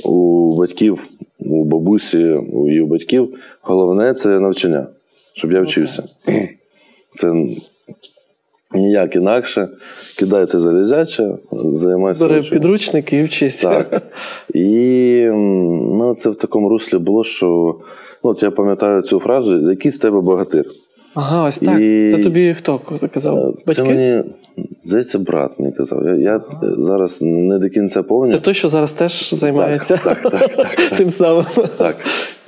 [0.03, 1.07] у батьків,
[1.39, 4.88] у бабусі у- і у батьків головне це навчання,
[5.33, 6.03] щоб я вчився.
[7.12, 7.33] Це
[8.75, 9.69] ніяк інакше.
[10.19, 12.27] Кидайте залізяче, займайтеся.
[12.27, 12.53] Бери очима.
[12.53, 13.62] підручник і вчись.
[13.62, 14.01] Так.
[14.53, 17.47] І ну, це в такому руслі було, що
[18.23, 20.65] ну, от я пам'ятаю цю фразу, який з тебе богатир.
[21.15, 21.79] Ага, ось так.
[21.81, 23.53] І- Це тобі хто заказав?
[23.57, 23.83] Це Батьки?
[23.83, 24.23] мені,
[24.81, 26.05] здається, брат мені казав.
[26.05, 30.55] Я, я зараз не до кінця Це той, що зараз теж займається так, так, так,
[30.55, 30.97] так.
[30.97, 31.45] тим самим.
[31.77, 31.95] Так.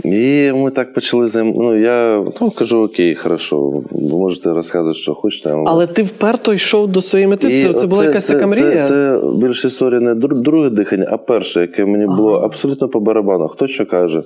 [0.03, 1.53] І ми так почали займ...
[1.57, 5.53] Ну, я ну, кажу, окей, хорошо, ви можете розказувати, що хочете.
[5.53, 7.63] вам Але ти вперто йшов до своєї мети.
[7.63, 8.81] Це, це була якась це, така мрія.
[8.81, 13.47] Це, це більше історія не друге дихання, а перше, яке мені було абсолютно по барабану.
[13.47, 14.23] Хто що каже,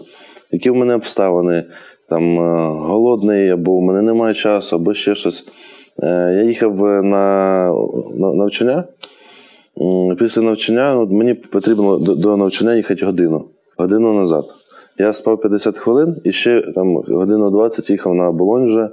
[0.52, 1.64] які в мене обставини,
[2.10, 5.46] там е, голодний, або в мене немає часу, або ще щось.
[6.00, 7.66] Е, Я їхав е, на,
[8.16, 8.84] на навчання.
[10.20, 13.46] Після навчання ну, мені потрібно до, навчання їхати годину.
[13.78, 14.46] Годину назад.
[14.98, 18.90] Я спав 50 хвилин і ще там годину 20 їхав на оболонь вже,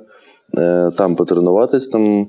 [0.58, 1.88] е, там потренуватись.
[1.88, 2.26] Там,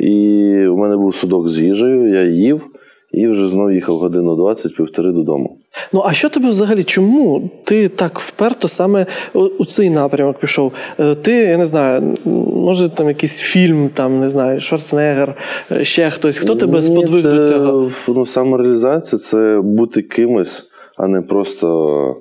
[0.00, 2.70] і у мене був судок з їжею, я їв
[3.12, 5.58] і вже знову їхав годину 20, півтори додому.
[5.92, 6.84] Ну а що тебе взагалі?
[6.84, 10.72] Чому ти так вперто саме у- цей напрямок пішов?
[11.00, 12.16] Е, Ти, я не знаю,
[12.54, 15.34] може там якийсь фільм, там не знаю, Шварценеггер,
[15.72, 16.38] е, ще хтось.
[16.38, 17.90] Хто тебе Ні, сподвиг це, до цього?
[18.08, 20.64] Ну, самореалізація це бути кимось,
[20.96, 22.16] а не просто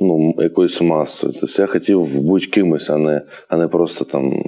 [0.00, 1.32] ну, якоюсь масою.
[1.40, 4.44] Тобто я хотів бути кимось, а не, а не просто там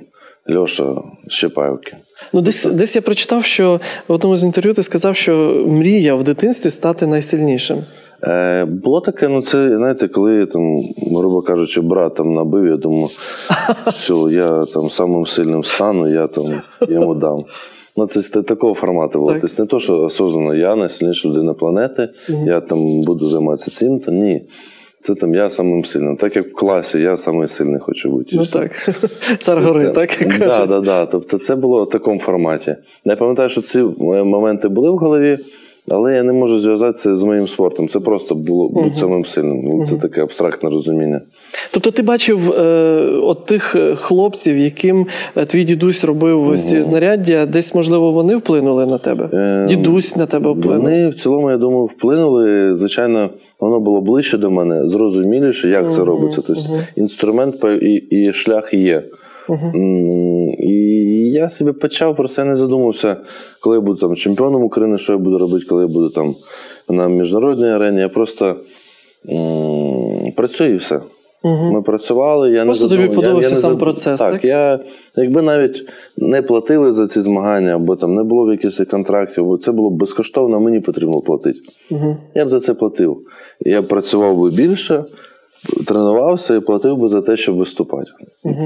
[0.57, 0.95] Льоша
[1.29, 1.97] Щепавки.
[2.33, 6.23] Ну, десь, десь я прочитав, що в одному з інтерв'ю ти сказав, що мріяв в
[6.23, 7.79] дитинстві стати найсильнішим.
[8.27, 10.83] Е, було таке, ну це, знаєте, коли там,
[11.13, 13.09] грубо кажучи, брат там набив, я думаю,
[13.87, 16.45] все, я там самим сильним стану, я там
[16.89, 17.45] йому дам.
[17.97, 19.33] Ну, це такого формату було.
[19.33, 19.41] Так.
[19.41, 24.13] Тобто не то, що осознано я найсильніша людина планети, я там буду займатися цим, то
[24.13, 24.43] ні.
[24.99, 26.17] Це там я самим сильним.
[26.17, 28.37] Так як в класі, я самий сильний хочу бути.
[28.37, 28.53] Ну все.
[28.59, 28.91] так,
[29.41, 30.69] цар гори, так Да, кажуть.
[30.71, 31.07] да, да.
[31.07, 32.77] Тобто це було в такому форматі.
[33.05, 33.85] Я пам'ятаю, що ці е,
[34.25, 35.39] моменти були в голові,
[35.91, 37.89] але я не можу зв'язати це з моїм спортом.
[37.89, 39.85] Це просто було бути самим сильним.
[39.85, 41.21] Це таке абстрактне розуміння.
[41.73, 42.63] Тобто ти бачив е,
[43.23, 48.37] от тих е, хлопців, яким е, твій дідусь робив ось ці знаряддя, десь, можливо, вони
[48.37, 49.29] вплинули на тебе?
[49.33, 50.83] Ем, Дідусь на тебе вплинув?
[50.83, 52.77] Вони в цілому, я думаю, вплинули.
[52.77, 56.43] Звичайно, воно було ближче до мене, зрозуміліше, як це робиться.
[56.47, 56.63] Тобто
[56.97, 59.03] інструмент і, і шлях є.
[59.51, 60.75] М, І
[61.33, 63.17] я собі почав, просто я не задумався,
[63.61, 66.35] коли я буду там чемпіоном України, що я буду робити, коли я буду там
[66.89, 68.01] на міжнародній арені.
[68.01, 68.57] Я просто
[69.29, 71.01] м, працюю і все.
[71.45, 74.33] Ми працювали, я Просто не тобі задум- подобався не сам зад- процес, так?
[74.33, 74.79] Так, я,
[75.17, 75.85] якби навіть
[76.17, 79.91] не платили за ці змагання, або там не було б якихось контрактів, бо це було
[79.91, 81.59] б безкоштовно, мені потрібно платити.
[82.35, 83.19] Я б за це платив.
[83.61, 85.05] Я б працював би більше,
[85.87, 88.11] тренувався і платив би за те, щоб виступати.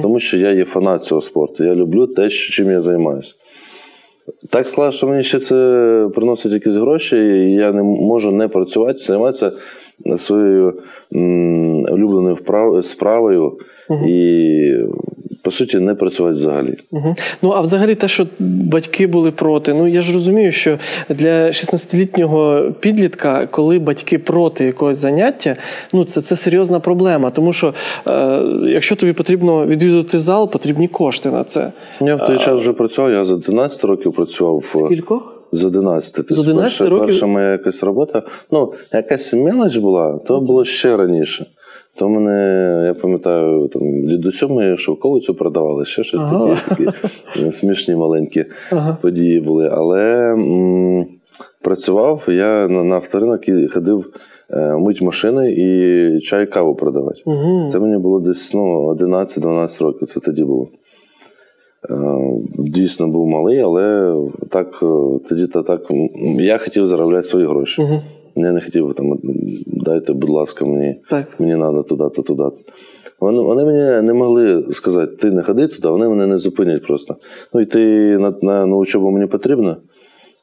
[0.03, 1.65] Тому що я є фанат цього спорту.
[1.65, 3.35] Я люблю те, чим я займаюся.
[4.51, 8.99] Так склав, що мені ще це приносить якісь гроші, і я не можу не працювати,
[9.01, 9.53] займатися
[10.17, 10.75] своєю
[11.15, 13.59] м, улюбленою вправ- справою
[13.91, 14.73] і,
[15.43, 16.75] по суті, не працювати взагалі.
[16.93, 17.15] Мгм.
[17.43, 19.75] Ну а взагалі те, що батьки були проти.
[19.75, 25.57] Ну я ж розумію, що для 16-літнього підлітка, коли батьки проти якогось заняття,
[25.93, 27.31] ну це, це серйозна проблема.
[27.31, 27.75] Тому що
[28.07, 31.73] е, якщо тобі потрібно відвідувати зал, потрібні кошти на це.
[32.01, 34.65] Я в той час вже працював, я за 11 років працював в.
[34.65, 35.33] Скількох?
[35.53, 36.15] З 11.
[36.15, 37.07] Тобто З 11 перша, років?
[37.07, 38.23] Перша моя якась робота.
[38.51, 41.47] Ну, якась мелоч була, то було ще раніше.
[41.99, 46.57] То мене, я пам'ятаю, там дідусю ми шовковицю продавали, ще щось Ага.
[46.69, 46.93] таке,
[47.35, 48.45] такі смішні маленькі
[49.03, 49.69] події були.
[49.73, 51.07] Але м,
[51.63, 54.11] працював я на, на авторинок і ходив
[54.51, 57.21] е, мить машини і чай каву продавати.
[57.69, 60.09] Це мені було десь ну, 11-12 років.
[60.09, 60.69] Це тоді було.
[61.91, 61.95] Е,
[62.59, 64.17] Дійсно був малий, але
[64.51, 64.87] так е,
[65.29, 65.83] тоді та так
[66.39, 67.83] я хотів заробляти свої гроші.
[68.37, 69.19] Я не хотів там,
[69.67, 71.41] дайте, будь ласка, мені, Так.
[71.41, 72.57] мені треба туди-то, туди-то.
[73.21, 77.17] Вони, вони мені не могли сказати, ти не ходи туди, вони мене не зупинять просто.
[77.55, 77.79] Ну, йти
[78.19, 79.77] на, на, на учобу мені потрібно,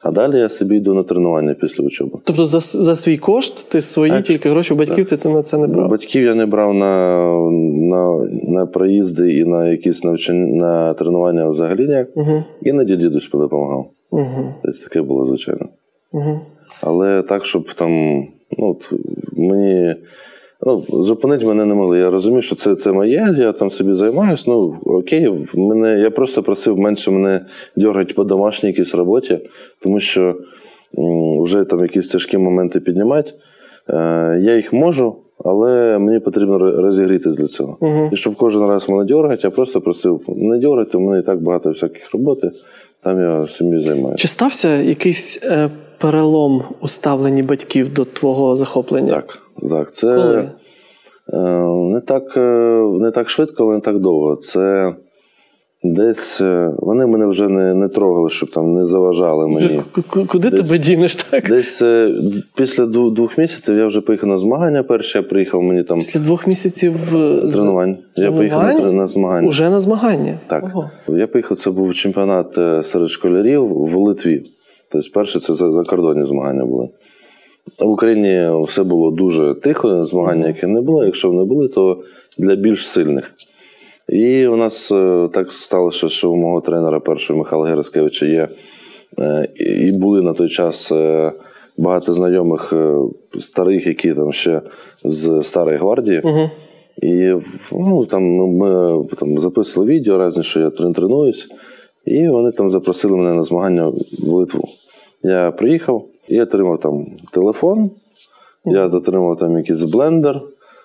[0.02, 2.18] а далі я собі йду на тренування після учоби.
[2.24, 4.24] Тобто за, за свій кошт ти свої Так.
[4.24, 5.90] тільки гроші у батьків ти це на це не брав.
[5.90, 7.26] Батьків я не брав на,
[7.90, 12.08] на, на проїзди і на якісь навчання на тренування взагалі ніяк.
[12.62, 13.90] Іноді дідусь допомагав.
[14.10, 14.54] Угу.
[14.62, 15.68] Тобто таке було, звичайно.
[16.12, 16.40] Угу.
[16.86, 17.90] Але так, щоб там,
[18.58, 18.92] ну, от
[19.32, 19.94] мені.
[20.66, 21.98] Ну, зупинити мене не могли.
[21.98, 24.44] Я розумію, що це, це моє, я там собі займаюся.
[24.46, 29.38] Ну, окей, мене, я просто просив менше мене дергати по домашній якійсь роботі,
[29.82, 30.22] тому що
[30.98, 33.30] м, вже там якісь тяжкі моменти піднімати.
[33.88, 33.94] Е,
[34.42, 37.76] я їх можу, але мені потрібно ро- розігрітись для цього.
[38.12, 41.42] І щоб кожен раз мене дергати, я просто просив не дергати, у мене і так
[41.42, 42.50] багато всяких роботи.
[43.02, 44.16] Там я сім'ю займаюся.
[44.22, 49.08] Чи стався якийсь е, перелом у ставленні батьків до твого захоплення?
[49.10, 49.38] Так,
[49.70, 49.92] так.
[49.92, 50.50] Це Коли?
[51.32, 51.38] е,
[51.92, 52.40] не так, е,
[53.00, 54.36] не так швидко, але не так довго.
[54.36, 54.94] Це
[55.82, 59.82] десь е, вони мене вже не, не трогали, щоб там не заважали мені.
[60.28, 61.48] Куди Десь- тебе дінеш, так?
[61.48, 61.82] Десь
[62.56, 64.82] після двох, місяців я вже поїхав на змагання.
[64.82, 66.94] Перше я приїхав мені там Після двох місяців
[67.52, 67.96] тренувань.
[68.16, 69.48] Я поїхав на, на змагання.
[69.48, 70.38] Уже на змагання.
[70.46, 70.64] Так.
[70.64, 70.90] Ого.
[71.08, 72.54] Я поїхав, це був чемпіонат
[72.86, 74.42] серед школярів в Литві.
[74.94, 76.88] Тобто, перше це закордонні змагання були.
[77.80, 81.04] В Україні все було дуже тихо, змагання, які не було.
[81.04, 82.02] Якщо вони були, то
[82.38, 83.34] для більш сильних.
[84.08, 88.48] І у нас е, так сталося, що у мого тренера першого Михайла Гераскевича є.
[89.18, 91.32] е, і- були на той час е,
[91.78, 92.72] багато знайомих
[93.38, 94.60] старих, які там ще
[95.04, 96.22] з Старої гвардії.
[97.02, 97.32] І
[97.72, 101.48] ну, там ми там, записували відео різні, що я трен- тренуюсь.
[102.06, 103.88] І вони там запросили мене на змагання
[104.22, 104.64] в Литву.
[105.24, 107.90] Я приїхав і отримав там телефон,
[108.64, 110.40] я отримав там якийсь блендер,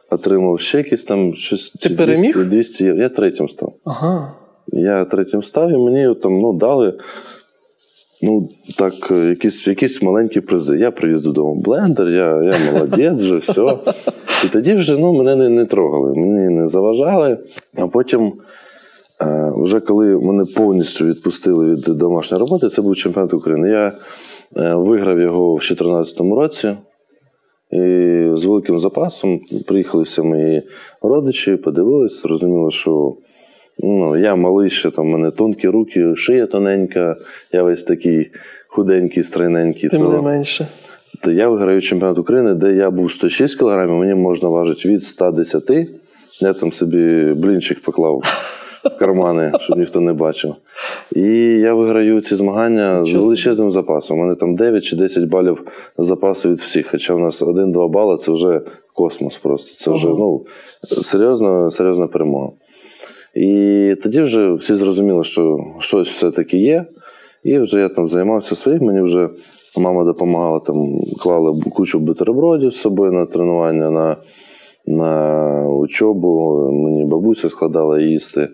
[0.09, 1.71] отримав ще якийсь там щось.
[1.71, 2.33] Ти чи переміг?
[2.33, 3.01] 200, 200 євро.
[3.01, 3.73] Я третім став.
[3.83, 4.33] Ага.
[4.67, 6.93] Я третім став, і мені там ну, дали
[8.23, 10.77] ну, так, якісь, якісь маленькі призи.
[10.77, 13.77] Я привіз додому блендер, я, я молодець, вже все.
[14.45, 17.37] І тоді вже ну, мене не, не трогали, мені не заважали.
[17.75, 18.33] А потім,
[19.63, 23.69] вже коли мене повністю відпустили від домашньої роботи, це був чемпіонат України.
[23.69, 23.87] Я
[24.57, 26.77] е, виграв його в 2014 році.
[27.71, 27.79] І
[28.35, 30.63] з великим запасом приїхали всі мої
[31.01, 33.15] родичі, подивились, зрозуміло, що
[33.79, 37.15] ну, я малий ще, там, в мене тонкі руки, шия тоненька,
[37.51, 38.31] я весь такий
[38.67, 39.89] худенький, стройненький.
[39.89, 40.67] Тим то, не менше.
[41.23, 45.71] то я виграю чемпіонат України, де я був 106 кг, мені можна важити від 110.
[46.41, 48.23] Я там собі блінчик поклав
[48.85, 50.55] в кармани, щоб ніхто не бачив.
[51.15, 51.21] І
[51.59, 54.19] я виграю ці змагання з величезним запасом.
[54.19, 55.63] У мене там 9 чи 10 балів
[55.97, 56.87] запасу від всіх.
[56.91, 58.61] Хоча в нас 1-2 бали це вже
[58.93, 59.83] космос просто.
[59.83, 60.45] Це вже ну,
[61.01, 62.49] серйозна, серйозна перемога.
[63.35, 66.85] І тоді вже всі зрозуміли, що щось все-таки є.
[67.43, 69.29] І вже я там займався своїм, мені вже
[69.77, 74.17] мама допомагала, там клала кучу бутербродів з собою на тренування, на,
[74.89, 76.61] на учобу.
[76.71, 78.49] Мені бабуся складала їсти.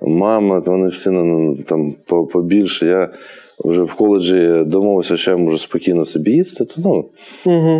[0.00, 1.10] Мама, вони всі
[1.68, 1.94] там
[2.32, 2.86] побільше.
[2.86, 3.08] Я
[3.64, 6.64] вже в коледжі домовився, що я можу спокійно собі їсти.
[6.64, 7.04] То, ну,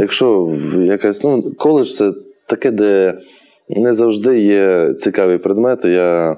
[0.01, 2.13] Якщо якась, ну, коледж це
[2.47, 3.19] таке, де
[3.69, 5.91] не завжди є цікаві предмети.
[5.91, 6.37] Я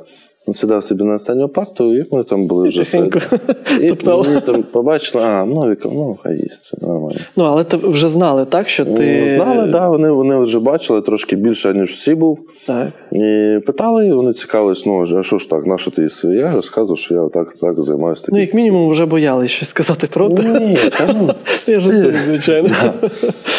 [0.53, 2.79] сідав собі на останню парту, і ми там були вже.
[2.79, 3.19] Тихенько
[3.81, 7.21] І мені там побачили, а, Новіка, ну, хай їсть, це нормально.
[7.37, 9.17] Ну, але ти вже знали, так, що ти.
[9.21, 12.39] Ну, Знали, да, вони, вони вже бачили трошки більше, ніж всі був.
[12.67, 12.89] Так.
[13.13, 16.29] І питали, і вони цікавились, ну, а що ж так, на що ти їси?
[16.29, 18.27] Я розказував, що я так, так займаюся.
[18.29, 20.43] Ну, як мінімум, вже боялись щось сказати проти.
[20.43, 21.35] Ні, та ну,
[21.67, 22.69] Я жартую, звичайно.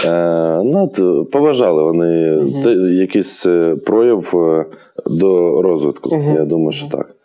[0.05, 0.89] Е, ну,
[1.31, 2.39] поважали вони
[2.91, 4.65] якийсь е, прояв е,
[5.07, 6.15] до розвитку.
[6.37, 7.15] Я думаю, що так.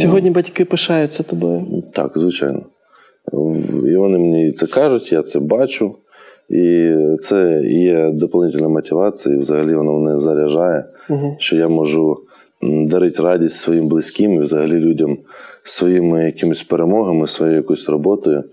[0.00, 1.62] Сьогодні батьки пишаються тобою.
[1.92, 2.62] Так, звичайно.
[3.86, 5.94] І вони мені це кажуть, я це бачу.
[6.50, 10.84] І це є доповнительна мотивація, і взагалі воно мене заряджає,
[11.38, 12.16] що я можу
[12.62, 15.18] дарити радість своїм близьким і взагалі людям
[15.62, 18.44] своїми якимись перемогами, своєю якоюсь роботою.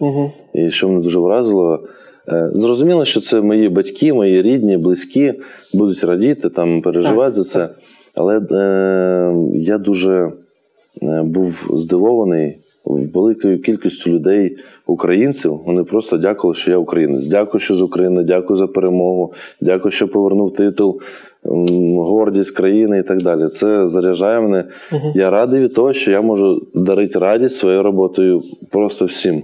[0.53, 1.83] І що мене дуже вразило,
[2.29, 5.33] е, зрозуміло, що це мої батьки, мої рідні, близькі
[5.73, 7.69] будуть радіти, там, переживати за це.
[8.15, 10.31] Але е, я дуже
[11.03, 15.59] е, був здивований великою кількістю людей, українців.
[15.65, 17.27] Вони просто дякували, що я українець.
[17.27, 21.01] Дякую, що з України, дякую за перемогу, дякую, що повернув титул,
[21.97, 23.47] гордість країни і так далі.
[23.47, 24.63] Це заряджає мене.
[25.15, 29.43] Я радий від того, що я можу дарити радість своєю роботою просто всім.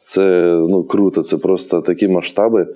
[0.00, 2.66] Це ну, круто, це просто такі масштаби,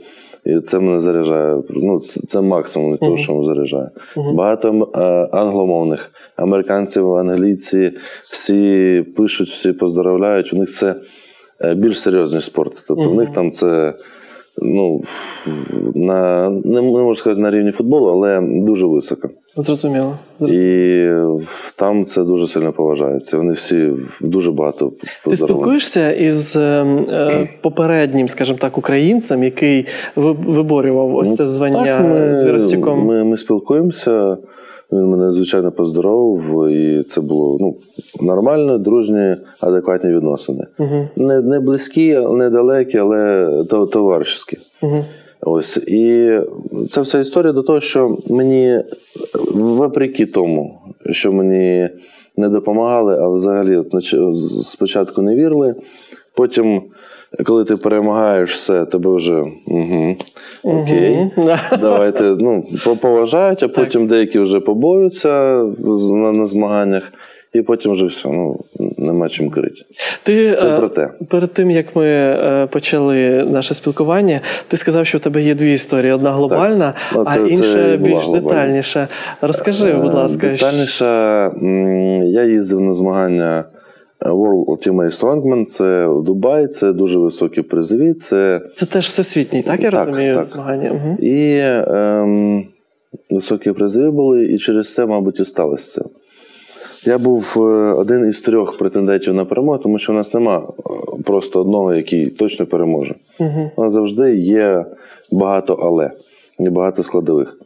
[0.46, 1.62] і це мене заряджає.
[1.70, 3.90] Ну, це, це максимум від того, що мене заряджає.
[4.34, 7.92] Багато м- е, англомовних американців, англійці,
[8.30, 10.52] всі пишуть, всі поздравляють.
[10.52, 10.94] У них це
[11.64, 12.84] е, більш серйозний спорт.
[12.88, 13.94] Тобто в них там це.
[14.62, 15.00] Ну,
[15.94, 19.28] на, не можу сказати на рівні футболу, але дуже високо.
[19.56, 20.16] Зрозуміло.
[20.40, 21.08] І
[21.76, 23.36] там це дуже сильно поважається.
[23.36, 24.92] Вони всі дуже багато
[25.24, 29.86] Ти спілкуєшся із е, е, попереднім, скажімо так, українцем, який
[30.16, 32.98] ви- виборював ось це звання Ну, Так, з Віростюком?
[33.06, 34.36] Ми, ми спілкуємося.
[34.92, 37.76] Він мене звичайно поздоровив, і це було ну,
[38.26, 40.64] нормально, дружні, адекватні відносини.
[41.16, 44.58] Не, не близькі, не далекі, але то- товаришські.
[45.40, 45.76] Ось.
[45.76, 46.38] І
[46.90, 48.80] це вся історія до того, що мені,
[49.54, 50.78] вопреки тому,
[51.10, 51.88] що мені
[52.36, 54.04] не допомагали, а взагалі от,
[54.64, 55.74] спочатку не вірили.
[56.34, 56.82] Потім,
[57.44, 60.16] коли ти перемагаєш все, тебе вже угу,
[60.62, 61.30] окей.
[61.80, 62.64] Давайте ну,
[63.00, 65.62] поважають, а потім деякі вже побоюються
[66.10, 67.12] на, на змаганнях,
[67.56, 68.60] і потім вже все, ну,
[68.98, 69.76] нема чим крити.
[70.22, 71.08] Ти Це е, про те.
[71.28, 75.72] перед тим як ми е, почали наше спілкування, ти сказав, що в тебе є дві
[75.72, 78.40] історії: одна глобальна, Ну, це- а це інша більш глобальна.
[78.40, 79.08] детальніша.
[79.40, 81.04] Розкажи, будь Е, ласка, Детальніше,
[82.24, 83.64] я їздив на змагання
[84.20, 88.14] World Ultimate Strongman, це в Дубаї, це дуже високі призові.
[88.14, 90.48] Це це теж всесвітній, так я Так, розумію, так.
[90.48, 90.90] змагання.
[90.90, 91.16] Угу.
[91.20, 92.64] і ем,
[93.30, 96.08] високі призові були, і через це, мабуть, і сталося це.
[97.06, 97.60] Я був е,
[97.92, 100.82] один із трьох претендентів на перемогу, тому що в нас нема е,
[101.24, 103.14] просто одного, який точно переможе.
[103.40, 103.70] Угу.
[103.76, 104.84] Але завжди є
[105.32, 106.10] багато але,
[106.58, 107.58] і багато складових.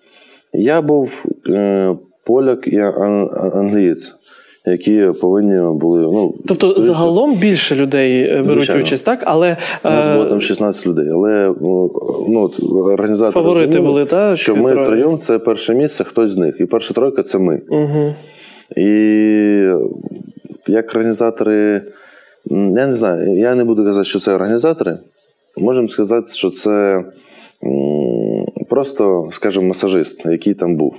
[0.52, 1.90] Я був е,
[2.24, 4.14] поляк і ан- ан- англієць,
[4.66, 6.00] які повинні були.
[6.00, 8.82] Ну, Тобто скоріше, загалом більше людей беруть Звичайно.
[8.82, 9.22] участь, так?
[9.24, 11.54] Але у нас було там 16 людей, але
[12.28, 12.50] ну,
[12.92, 14.84] організатори Фаворити розуміли, були, так, що ми троє?
[14.84, 16.56] троєм це перше місце, хтось з них.
[16.60, 17.62] І перша тройка це ми.
[17.70, 18.14] угу.
[18.76, 18.86] І
[20.66, 21.82] як організатори,
[22.50, 24.98] я не знаю, я не буду казати, що це організатори.
[25.56, 27.04] Можемо сказати, що це
[28.68, 30.96] просто, скажімо, масажист, який там був.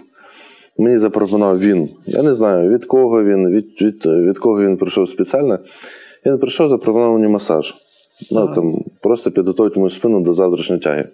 [0.78, 1.90] Мені запропонував він.
[2.06, 5.60] Я не знаю, від кого він, від, від, від кого він прийшов спеціально.
[6.26, 7.76] Він прийшов, запропонував мені масаж.
[8.32, 11.08] Ну, там, просто підготувати мою спину до завтрашньої тяги.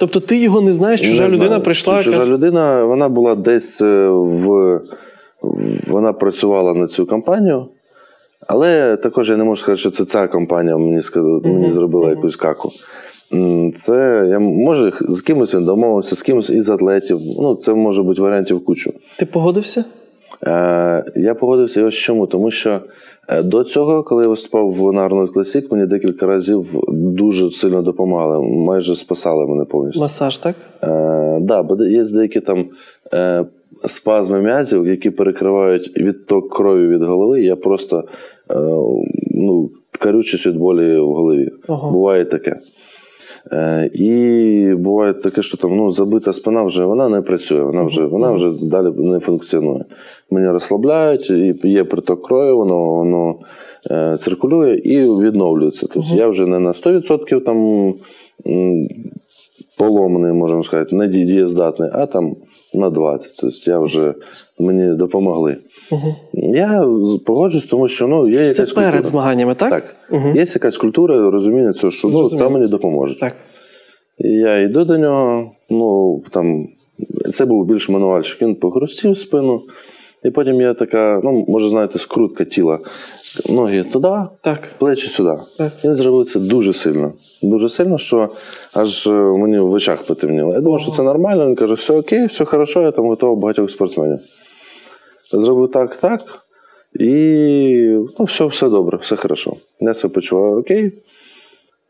[0.00, 1.62] Тобто ти його не знаєш, чужа Не людина знаю.
[1.62, 2.02] прийшла.
[2.02, 4.80] Чужа людина, вона була десь е, в.
[5.88, 7.66] Вона працювала на цю компанію,
[8.46, 12.36] але також я не можу сказати, що це ця компанія мені сказала, мені зробила якусь
[12.36, 12.72] каку.
[13.76, 17.20] Це я може з кимось він домовився, з кимось із атлетів.
[17.40, 18.92] Ну, це може бути варіантів кучу.
[19.18, 19.84] Ти погодився?
[20.46, 22.80] Е, я погодився і ось чому, тому що
[23.28, 28.48] е, до цього, коли я виступав на Arnold Classic, мені декілька разів дуже сильно допомагали,
[28.48, 30.00] майже спасали мене повністю.
[30.00, 30.56] Масаж, так?
[30.82, 32.64] Е, да, бо є деякі там
[33.12, 33.44] е,
[33.86, 37.42] спазми м'язів, які перекривають відток крові від голови.
[37.42, 38.04] Я просто
[38.50, 38.54] е,
[39.30, 41.50] ну, карючусь від болі в голові.
[41.68, 41.90] Ага.
[41.90, 42.56] Буває таке.
[43.52, 48.04] Е, і буває таке, що там ну, забита спина вже вона не працює, вона вже,
[48.04, 49.84] вона вже далі не функціонує.
[50.30, 53.34] Мені розслабляють, і є приток крові, воно, воно
[53.90, 55.86] е, циркулює і відновлюється.
[55.92, 57.94] Тобто я вже не на 100% там
[59.78, 62.36] поломаний, можемо сказати, не дієздатний, а там
[62.74, 63.36] на 20.
[63.40, 64.14] Тобто я вже
[64.58, 65.56] мені допомогли.
[66.32, 69.08] Я з- погоджуюсь, тому що ну, є Це якась перед культура.
[69.10, 69.70] змаганнями, так?
[69.70, 69.96] Так.
[70.36, 72.48] Є якась культура, розуміння цього, що Зрозуміло.
[72.48, 73.20] там мені допоможуть.
[73.20, 73.36] Так.
[74.18, 76.68] І я йду до нього, ну там
[77.32, 78.42] це був більш мануальщик.
[78.42, 79.60] Він похрустів спину,
[80.24, 82.78] і потім я така, ну, може, знаєте, скрутка тіла.
[83.48, 84.08] Ноги туди,
[84.42, 84.60] Так.
[84.78, 85.32] плечі сюди.
[85.58, 85.72] Так.
[85.84, 87.12] Він зробив це дуже сильно.
[87.42, 88.28] Дуже сильно, що
[88.74, 90.54] аж е, мені в очах потемніло.
[90.54, 91.46] Я думав, що це нормально.
[91.46, 94.18] Він каже, все окей, все хорошо, я там готував багатьох спортсменів.
[95.32, 96.20] Зробив так, так.
[97.00, 99.52] І ну, все, все добре, все хорошо.
[99.80, 100.92] Я себе почуваю окей.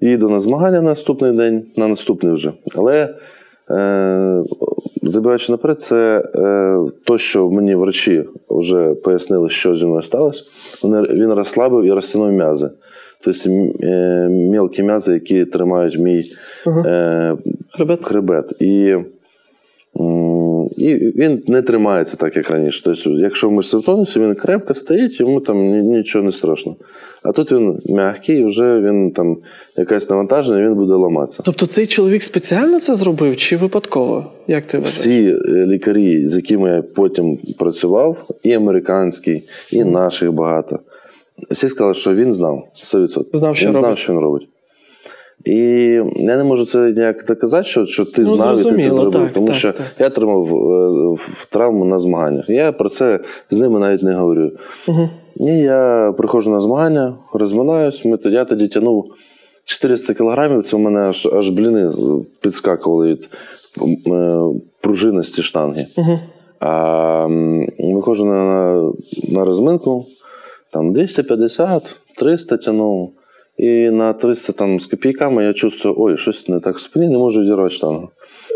[0.01, 2.53] Їду на змагання на наступний день, на наступний вже.
[2.77, 3.15] Але
[3.71, 4.45] е,
[5.03, 10.45] забігаючи наперед, це е, то, що мені врачі вже пояснили, що зі мною сталося.
[10.85, 12.71] Він розслабив і розтягнув м'язи.
[13.25, 13.51] Тобто
[13.83, 16.33] е, мілкі м'язи, які тримають мій
[16.67, 17.37] е,
[17.71, 18.07] Хребет?
[18.07, 18.53] хребет.
[18.61, 18.97] І,
[20.77, 22.83] і він не тримається так, як раніше.
[22.85, 26.77] Тобто, якщо мишці в тонусі, він крепко стоїть, йому там нічого не страшно.
[27.23, 29.37] А тут він м'який, вже він там
[29.77, 31.43] якесь навантаження, він буде ламатися.
[31.45, 34.33] Тобто цей чоловік спеціально це зробив чи випадково?
[34.49, 34.97] Як ти вважаєш?
[34.97, 39.43] Всі е, лікарі, з якими я потім працював, і американські,
[39.73, 40.79] і наших багато.
[41.51, 43.25] Всі сказали, що він знав 100%.
[43.33, 44.49] Знав, що він знав, що він робить.
[45.45, 45.57] І
[46.17, 49.13] я не можу це ніяк доказати, що, що ти Ну, знав і ти це зробив.
[49.23, 49.87] так, тому так, що так.
[49.99, 51.17] я отримав е,
[51.51, 52.51] травму на змаганнях.
[52.51, 53.21] Я про це
[53.51, 54.51] з ними навіть не говорю.
[55.37, 58.05] І я приходжу на змагання, розминаюсь.
[58.05, 59.05] Ми, я тоді тягнув
[59.65, 61.91] 400 кілограмів, це в мене аж, аж бліни
[62.41, 63.29] підскакували від
[64.13, 64.39] е,
[64.81, 65.87] пружинності штанги.
[66.61, 67.27] А
[67.95, 68.93] виходжу на, на,
[69.29, 70.07] на розминку,
[70.73, 73.13] там 250, 300 тягнув.
[73.59, 77.19] І на 300 там, з копійками я чувствую, ой, щось не так в спині, не
[77.19, 78.09] можу відірвати штангу.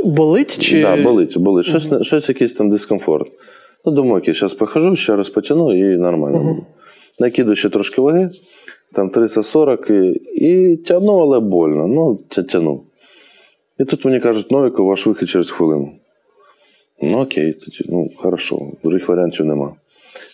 [0.05, 1.65] Болить чи Так, да, болить, болить.
[1.67, 3.29] Щось, не- щось якийсь там дискомфорт.
[3.85, 6.67] Ну, думаю, окей, зараз похожу, ще раз потягну і нормально буде.
[7.21, 8.31] Накидаю ще трошки ваги,
[8.93, 11.87] там 340 і, і тягну, але больно.
[11.87, 12.83] Ну, тя- тягну.
[13.81, 15.93] І тут мені кажуть, Новіко, ваш вихід через хвилину.
[17.03, 19.75] Ну, окей, тоді, ну, хорошо, других варіантів нема.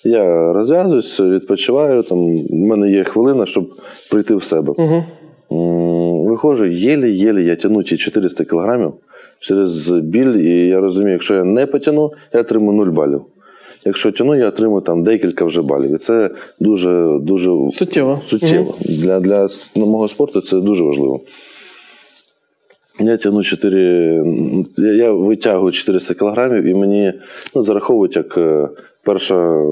[0.04, 2.02] Я розв'язуюсь, відпочиваю.
[2.02, 3.68] Там, у мене є хвилина, щоб
[4.10, 4.74] прийти в себе.
[4.78, 5.02] М,
[6.28, 8.92] Виходжу, єлі-єлі я тягну ті 400 кілограмів
[9.38, 13.20] через біль, і я розумію, якщо я не потягну, я отримую 0 балів.
[13.84, 15.94] Якщо тяну, я отримую там декілька вже балів.
[15.94, 16.30] І це
[16.60, 18.20] дуже дуже Суттєво.
[18.24, 18.74] суттєво.
[18.80, 21.20] Для, для мого спорту це дуже важливо.
[23.00, 24.24] Я тягну 4,
[24.96, 27.12] я, витягую 400 кілограмів і мені
[27.54, 28.68] ну, зараховують як е,
[29.04, 29.62] перша,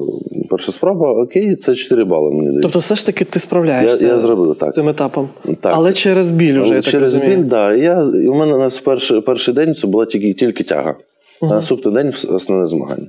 [0.50, 2.62] перша спроба, окей, це 4 бали мені дають.
[2.62, 4.74] Тобто, все ж таки ти справляєшся Я- я зробив, з так.
[4.74, 5.28] цим етапом.
[5.60, 5.72] Так.
[5.76, 7.38] Але через біль вже я так Через розумію.
[7.38, 7.74] біль, да.
[7.74, 10.94] Я, і у мене у нас перший, перший день це була тільки, тільки тяга.
[11.42, 13.06] На наступний день основне змагання.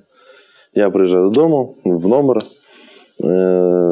[0.76, 2.42] Я приїжджаю додому в номер,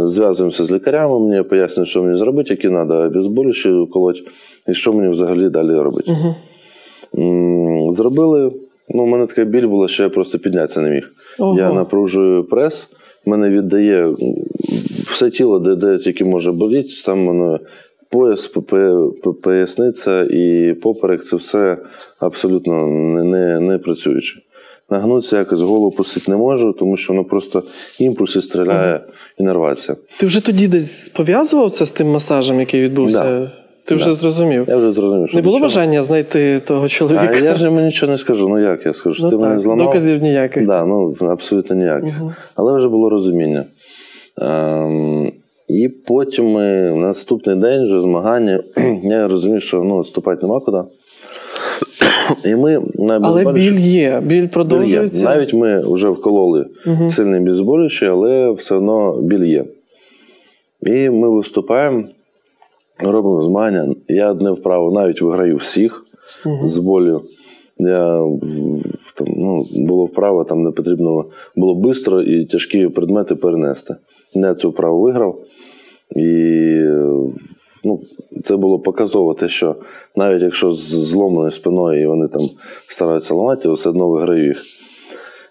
[0.08, 4.24] зв'язуємося з лікарями, мені пояснюють, що мені зробити, які треба обезболюючі колоть,
[4.68, 6.12] і що мені взагалі далі робити.
[7.18, 8.52] М, Зробили.
[8.90, 11.12] Ну, у мене така біль була, що я просто піднятися не міг.
[11.40, 11.60] Ого.
[11.60, 12.90] Я напружую прес,
[13.26, 14.14] мене віддає
[15.04, 17.60] все тіло, де, де тільки може боліти, там мене
[18.10, 18.52] пояс,
[19.44, 21.78] поясниця і поперек це все
[22.20, 24.40] абсолютно не, не, не працююче.
[24.90, 27.64] Нагнутися якось голову пустити не можу, тому що воно просто
[28.00, 29.02] імпульси стріляє
[29.38, 29.98] інервація.
[30.20, 33.24] Ти вже тоді десь пов'язував це з тим масажем, який відбувся?
[33.24, 33.52] Да.
[33.86, 34.14] Ти вже Да.
[34.16, 34.66] зрозумів.
[34.68, 37.30] Я вже зрозумів, що Не було нічого- бажання знайти того чоловіка?
[37.34, 38.50] А я ж йому нічого не скажу.
[38.50, 39.86] Ну як я скажу, Ну ти мене зламав.
[39.88, 40.68] доказів ніяких.
[40.68, 42.22] Да, ну абсолютно ніяких.
[42.56, 43.66] Але вже було розуміння.
[44.42, 45.32] Ем,
[45.68, 48.60] і потім ми, наступний день вже змагання.
[49.04, 50.78] Я розумів, що ну, відступати нема куди.
[52.46, 55.10] І ми на Але біль є, біль Біль є.
[55.24, 56.66] Навіть ми вже вкололи
[57.10, 59.66] сильний безболюючий, але все одно біль є.
[60.82, 62.04] І ми виступаємо,
[63.00, 63.96] робимо змагання.
[64.08, 66.06] Я одне вправо навіть виграю всіх
[66.64, 67.22] з болю.
[67.78, 68.22] Я
[69.16, 73.96] там, ну, було вправо, там не потрібно було швидко і тяжкі предмети перенести.
[74.34, 75.40] Я цю вправу виграв.
[76.16, 76.90] І
[77.86, 78.02] ну,
[78.42, 79.76] це було показово те, що
[80.16, 82.42] навіть якщо з зломаною спиною і вони там
[82.88, 84.64] стараються ламати, все одно виграю їх.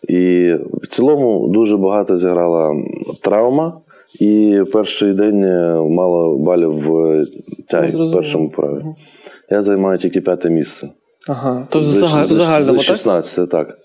[0.09, 2.75] І в цілому дуже багато зіграла
[3.23, 3.81] травма.
[4.21, 7.25] І перший день е, мало балів в
[7.69, 8.85] тягі, в першому праві.
[9.51, 10.89] Я займаю тільки п'яте місце.
[11.29, 11.69] Ага.
[11.71, 12.87] То в З- зага- з- загальному, так?
[12.87, 13.79] 16, так.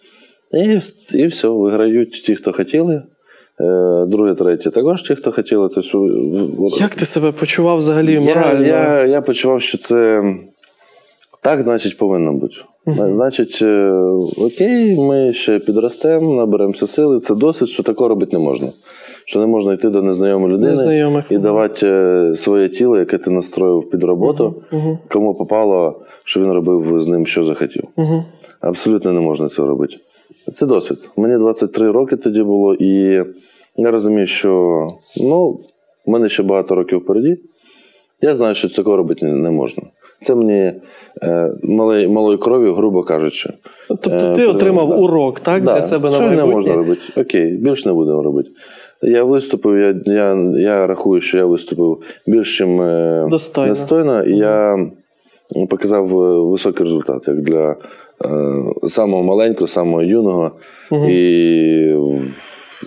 [0.53, 0.79] І,
[1.17, 3.01] і все, виграють ті, хто хотіли.
[3.61, 5.69] Е, Друге, третє також ті, хто хотіли.
[5.75, 6.07] Тобто,
[6.79, 8.65] Як ти себе почував взагалі я, морально?
[8.65, 10.23] я, я почував, що це
[11.41, 12.55] так, значить, повинно бути.
[13.13, 13.91] Значить, е,
[14.37, 17.19] окей, ми ще підростемо, наберемося сили.
[17.19, 18.67] Це досить, що такого робити не можна.
[19.25, 21.25] Що не можна йти до незнайомої людини Незнайомих.
[21.29, 24.55] і давати е, своє тіло, яке ти настроїв під роботу,
[25.07, 27.83] кому попало, що він робив з ним, що захотів.
[28.61, 29.95] Абсолютно не можна цього робити.
[30.53, 31.09] Це досвід.
[31.17, 33.23] Мені 23 роки тоді було, і
[33.75, 35.59] я розумію, що ну,
[36.05, 37.37] в мене ще багато років впереді.
[38.21, 39.83] Я знаю, що такого робити не, можна.
[40.21, 40.71] Це мені
[41.23, 43.53] е, малої, малої крові, грубо кажучи.
[43.87, 44.95] Тобто е, ти отримав да.
[44.95, 47.01] урок, так, для себе на Що не можна робити.
[47.17, 48.49] Окей, більш не будемо робити.
[49.01, 53.69] Я виступив, я, я, я рахую, що я виступив більш ніж е, Достойно.
[53.69, 54.89] достойно, і я
[55.69, 57.75] показав е, високий результат, як для
[58.87, 60.51] самого маленького, самого юного
[61.09, 61.13] і,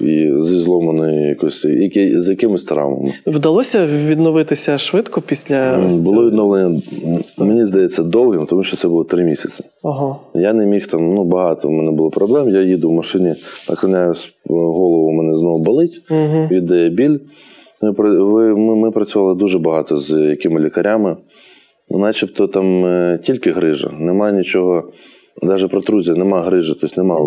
[0.01, 3.13] і зі зломаною якось, які, з якимись травмами.
[3.27, 6.83] Вдалося відновитися швидко після Було відновлення,
[7.39, 9.65] мені здається, довгим, тому що це було три місяці.
[9.85, 10.17] Ага.
[10.35, 12.49] Я не міг там, ну багато в мене було проблем.
[12.49, 13.35] Я їду в машині,
[13.71, 16.03] наклоняю с- голову, у мене знову болить,
[16.51, 17.19] віддає біль.
[17.83, 17.93] Ми,
[18.55, 21.17] ми, ми працювали дуже багато з якими лікарями.
[21.91, 24.91] Начебто там е, тільки грижа, немає нічого,
[25.43, 27.23] навіть протрузія, немає грижі, тобто немає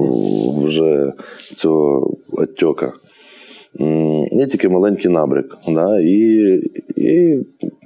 [0.65, 1.13] вже
[1.55, 2.17] цього.
[3.81, 6.53] М, Є тільки маленький набряк, да, і,
[6.97, 7.39] і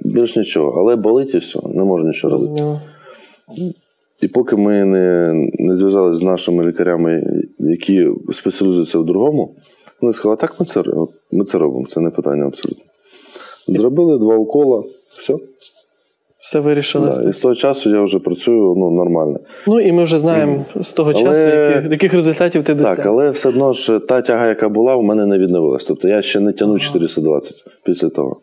[0.04, 0.80] більш нічого.
[0.80, 2.62] Але болить і все, не можна нічого робити.
[4.22, 7.22] І поки ми не, не зв'язалися з нашими лікарями,
[7.58, 9.54] які спеціалізуються в другому,
[10.00, 10.82] вони сказали, так ми це,
[11.32, 12.84] ми це робимо, це не питання абсолютно.
[13.68, 15.34] Зробили два укола, все.
[16.40, 17.12] Все вирішили.
[17.22, 17.28] Да.
[17.28, 19.40] І з того часу я вже працюю ну, нормально.
[19.66, 22.96] Ну і ми вже знаємо з того Але- часу, яких, яких результатів ти досяг.
[22.96, 25.84] Так, але все одно ж та тяга, яка була, у мене не відновилась.
[25.84, 28.36] Тобто я ще не тягну 420 після того.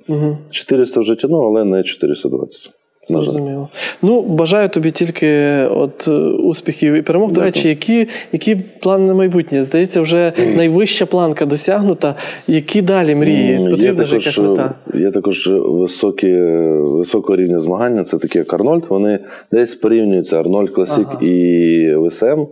[0.49, 2.71] 400 вже тянув, але не 420.
[3.09, 3.69] Зрозуміло.
[4.01, 5.27] Ну, бажаю тобі тільки
[5.63, 7.31] от, е, успіхів і перемог.
[7.31, 9.63] До речі, які, які плани на майбутнє?
[9.63, 12.15] Здається, вже найвища планка досягнута.
[12.47, 13.53] Які далі мрії?
[13.53, 14.75] М, Потрібна ж якась мета.
[14.93, 16.33] Є також високі,
[16.77, 18.03] високого рівня змагання.
[18.03, 18.85] Це такі як Арнольд.
[18.89, 19.19] Вони
[19.51, 22.45] десь порівнюються Арнольд Класик і ВСМ.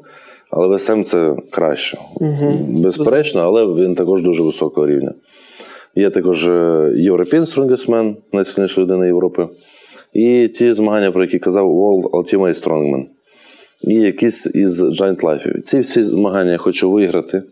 [0.51, 1.97] Але ВСМ це краще.
[2.69, 5.13] Безперечно, але він також дуже високого рівня.
[5.95, 9.47] Є також European Strongest Man, найсильніша людина Європи.
[10.15, 13.05] І ті змагання, про які казав World Ultimate Strongman.
[13.81, 15.59] І якісь із Giant Life.
[15.59, 17.43] Ці всі змагання я хочу виграти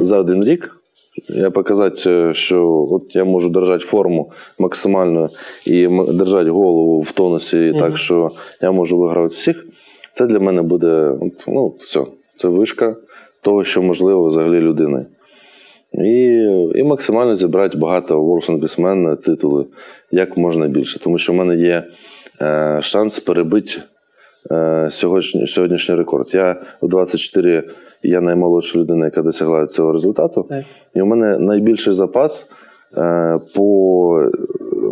[0.00, 0.80] за один рік.
[1.28, 5.30] Я показати, е, що от я можу держати форму максимально
[5.66, 8.30] і держати голову в тонусі так, що
[8.62, 9.66] я можу вигравати всіх.
[10.12, 11.14] Це для мене буде
[11.46, 12.00] ну, все.
[12.34, 12.96] Це вишка
[13.40, 15.06] того, що можливо взагалі людини.
[15.92, 16.34] І,
[16.74, 19.66] і максимально зібрати багато World Congressman титули
[20.10, 20.98] як можна більше.
[20.98, 21.82] Тому що в мене є
[22.42, 23.72] е, шанс перебити
[24.50, 26.30] е, сьогодні, сьогоднішній рекорд.
[26.34, 27.62] Я в 24
[28.02, 30.46] я наймолодша людина, яка досягла цього результату.
[30.48, 30.64] Так.
[30.94, 32.46] І у мене найбільший запас
[32.96, 34.30] е, по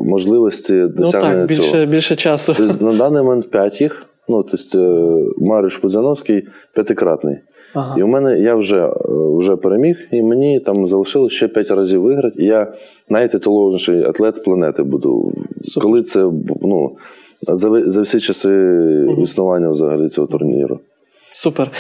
[0.01, 1.69] можливості Ну досягнення так, цього.
[1.69, 2.55] більше, більше часу.
[2.57, 4.07] Тобто на даний момент 5 їх.
[4.29, 7.37] Ну, тобто, е, Маріуш Пузяновський п'ятикратний.
[7.75, 7.95] Ага.
[7.99, 8.93] І у мене я вже, е,
[9.39, 12.43] вже переміг, і мені там залишилось ще 5 разів виграти.
[12.43, 12.73] І я
[13.09, 15.33] найтитулованіший атлет планети буду.
[15.63, 15.83] Супер.
[15.83, 16.31] Коли це
[16.63, 16.97] ну,
[17.43, 20.81] за, за всі часи існування взагалі цього турніру.
[21.33, 21.71] Супер.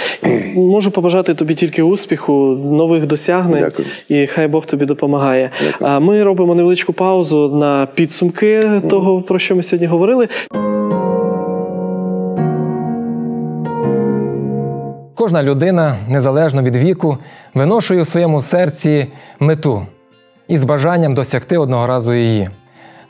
[0.57, 2.32] Можу побажати тобі тільки успіху,
[2.64, 3.89] нових досягнень, Дякую.
[4.09, 5.51] і хай Бог тобі допомагає.
[5.80, 10.28] А ми робимо невеличку паузу на підсумки того, про що ми сьогодні говорили.
[15.27, 17.18] Кожна людина, незалежно від віку,
[17.55, 19.07] виношує у своєму серці
[19.41, 19.87] мету
[20.49, 22.49] із бажанням досягти одного разу її.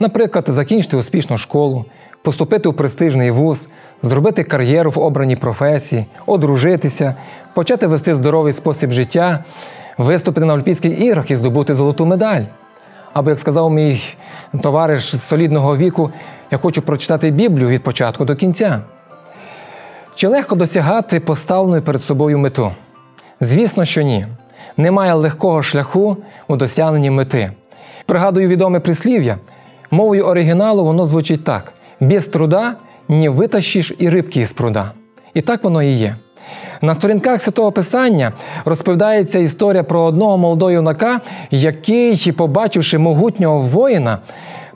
[0.00, 1.84] Наприклад, закінчити успішну школу,
[2.22, 3.68] поступити у престижний вуз,
[4.02, 7.14] зробити кар'єру в обраній професії, одружитися,
[7.54, 9.44] почати вести здоровий спосіб життя,
[9.98, 12.42] виступити на Олімпійських іграх і здобути золоту медаль.
[13.12, 14.02] Або, як сказав мій
[14.62, 16.10] товариш з солідного віку,
[16.50, 18.80] я хочу прочитати Біблію від початку до кінця.
[20.16, 22.72] Чи легко досягати поставленої перед собою мету?
[23.40, 24.26] Звісно, що ні.
[24.76, 26.16] Немає легкого шляху
[26.48, 27.50] у досягненні мети.
[28.06, 29.36] Пригадую відоме прислів'я.
[29.90, 32.74] Мовою оригіналу воно звучить так: без труда
[33.08, 34.90] не витащиш і рибки із пруда.
[35.34, 36.16] І так воно і є.
[36.80, 38.32] На сторінках Святого Писання
[38.64, 44.18] розповідається історія про одного молодого юнака, який, побачивши могутнього воїна,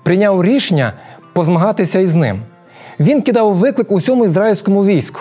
[0.03, 0.93] прийняв рішення
[1.32, 2.43] позмагатися із ним.
[3.01, 5.20] Він кидав виклик усьому ізраїльському війську,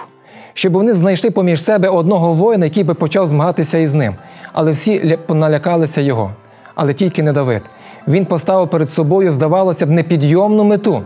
[0.54, 4.16] щоб вони знайшли поміж себе одного воїна, який би почав змагатися із ним.
[4.54, 6.32] Але всі ля- налякалися його.
[6.76, 7.62] Але тільки не Давид.
[8.08, 11.02] Він поставив перед собою, здавалося б, непідйомну мету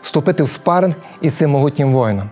[0.00, 2.28] вступити в спаринг із цим могутнім воїном.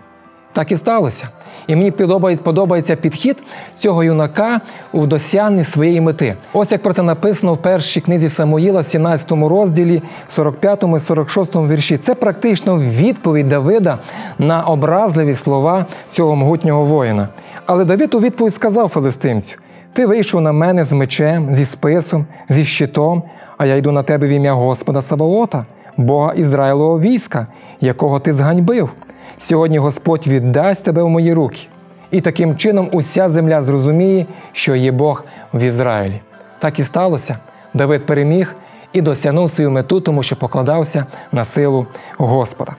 [0.52, 1.28] Так і сталося.
[1.66, 3.42] І мені подобається, подобається підхід
[3.74, 4.60] цього юнака
[4.92, 6.34] у досягненні своєї мети.
[6.52, 11.98] Ось як про це написано в першій книзі Самуїла, 17 розділі, 45 і 46 вірші.
[11.98, 13.98] Це практично відповідь Давида
[14.38, 17.28] на образливі слова цього могутнього воїна.
[17.66, 19.58] Але Давид у відповідь сказав филистимцю:
[19.92, 23.22] Ти вийшов на мене з мечем, зі списом, зі щитом,
[23.58, 25.64] а я йду на тебе в ім'я Господа Саваота,
[25.96, 27.46] Бога Ізраїлового війська,
[27.80, 28.90] якого ти зганьбив.
[29.38, 31.66] Сьогодні Господь віддасть тебе в мої руки.
[32.10, 36.20] І таким чином уся земля зрозуміє, що є Бог в Ізраїлі.
[36.58, 37.38] Так і сталося.
[37.74, 38.54] Давид переміг
[38.92, 41.86] і досягнув свою мету, тому що покладався на силу
[42.16, 42.72] Господа.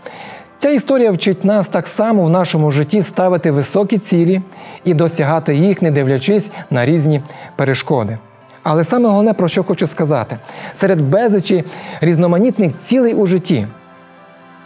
[0.58, 4.42] Ця історія вчить нас так само в нашому житті ставити високі цілі
[4.84, 7.24] і досягати їх, не дивлячись на різні
[7.56, 8.18] перешкоди.
[8.64, 10.38] Але саме головне, про що хочу сказати,
[10.76, 11.64] серед безлічі
[12.02, 13.68] різноманітних цілей у житті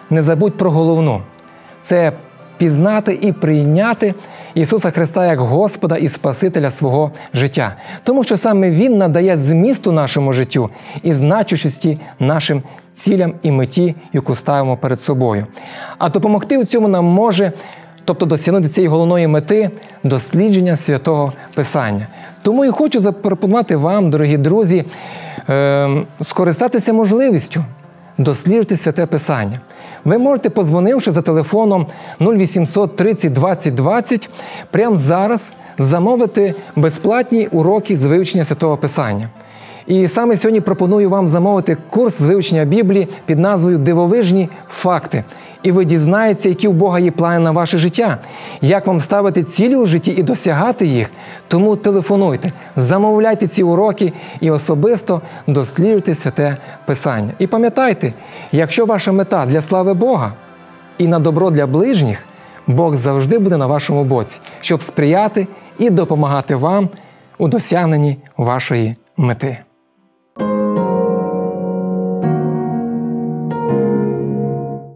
[0.10, 1.22] не забудь про головну
[1.84, 2.12] це
[2.58, 4.14] пізнати і прийняти
[4.54, 7.76] Ісуса Христа як Господа і Спасителя свого життя.
[8.04, 10.70] Тому що саме Він надає змісту нашому життю
[11.04, 12.64] і значущості нашим
[12.94, 15.48] цілям і меті, яку ставимо перед собою.
[15.98, 17.52] А допомогти у цьому нам може.
[18.06, 19.70] Тобто досягнути цієї головної мети
[20.04, 22.08] дослідження святого Писання.
[22.42, 24.86] Тому і хочу запропонувати вам, дорогі друзі,
[25.48, 27.64] ем, скористатися можливістю
[28.18, 29.60] досліджувати святе Писання.
[30.06, 31.88] Ви можете, позвонивши за телефоном
[32.22, 34.30] 0800 30 20 20,
[34.72, 39.30] прямо зараз замовити безплатні уроки з вивчення святого Писання.
[39.88, 45.24] І саме сьогодні пропоную вам замовити курс з вивчення Біблії під назвою Дивовижні факти.
[45.64, 48.18] І ви дізнаєтеся, які у Бога є плани на ваше життя,
[48.62, 51.10] як вам ставити цілі у житті і досягати їх.
[51.48, 57.34] Тому телефонуйте, замовляйте ці уроки і особисто досліджуйте святе Писання.
[57.40, 58.14] І пам'ятайте,
[58.52, 60.34] якщо ваша мета для слави Бога
[60.98, 62.26] і на добро для ближніх,
[62.68, 65.48] Бог завжди буде на вашому боці, щоб сприяти
[65.80, 66.90] і допомагати вам
[67.38, 69.58] у досягненні вашої мети.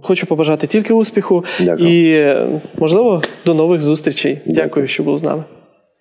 [0.07, 1.89] Хочу побажати тільки успіху Дякую.
[1.89, 2.35] і,
[2.79, 4.33] можливо, до нових зустрічей.
[4.45, 4.55] Дякую.
[4.55, 5.43] Дякую, що був з нами.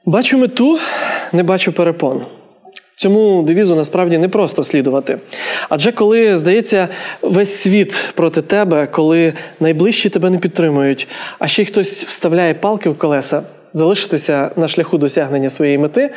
[0.04, 0.78] Бачу мету,
[1.32, 2.20] не бачу перепон.
[2.96, 5.18] Цьому девізу насправді не просто слідувати.
[5.68, 6.88] Адже коли, здається,
[7.22, 12.90] весь світ проти тебе, коли найближчі тебе не підтримують, а ще й хтось вставляє палки
[12.90, 13.42] в колеса,
[13.76, 16.10] залишитися на шляху досягнення своєї мети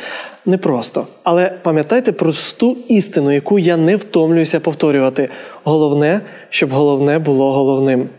[0.45, 1.07] непросто.
[1.23, 5.29] Але пам'ятайте просту істину, яку я не втомлююся повторювати.
[5.63, 8.09] Головне, щоб головне було головним.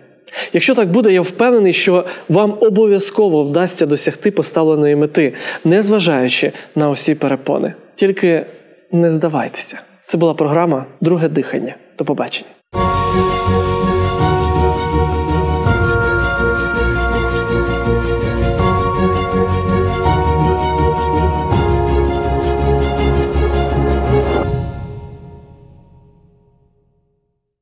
[0.53, 5.35] Якщо так буде, я впевнений, що вам обов'язково вдасться досягти поставленої мети,
[5.65, 7.75] незважаючи на усі перепони.
[7.95, 8.47] Тільки
[8.93, 9.81] не здавайтеся.
[10.07, 11.75] Це була програма Друге дихання.
[11.99, 12.49] До побачення.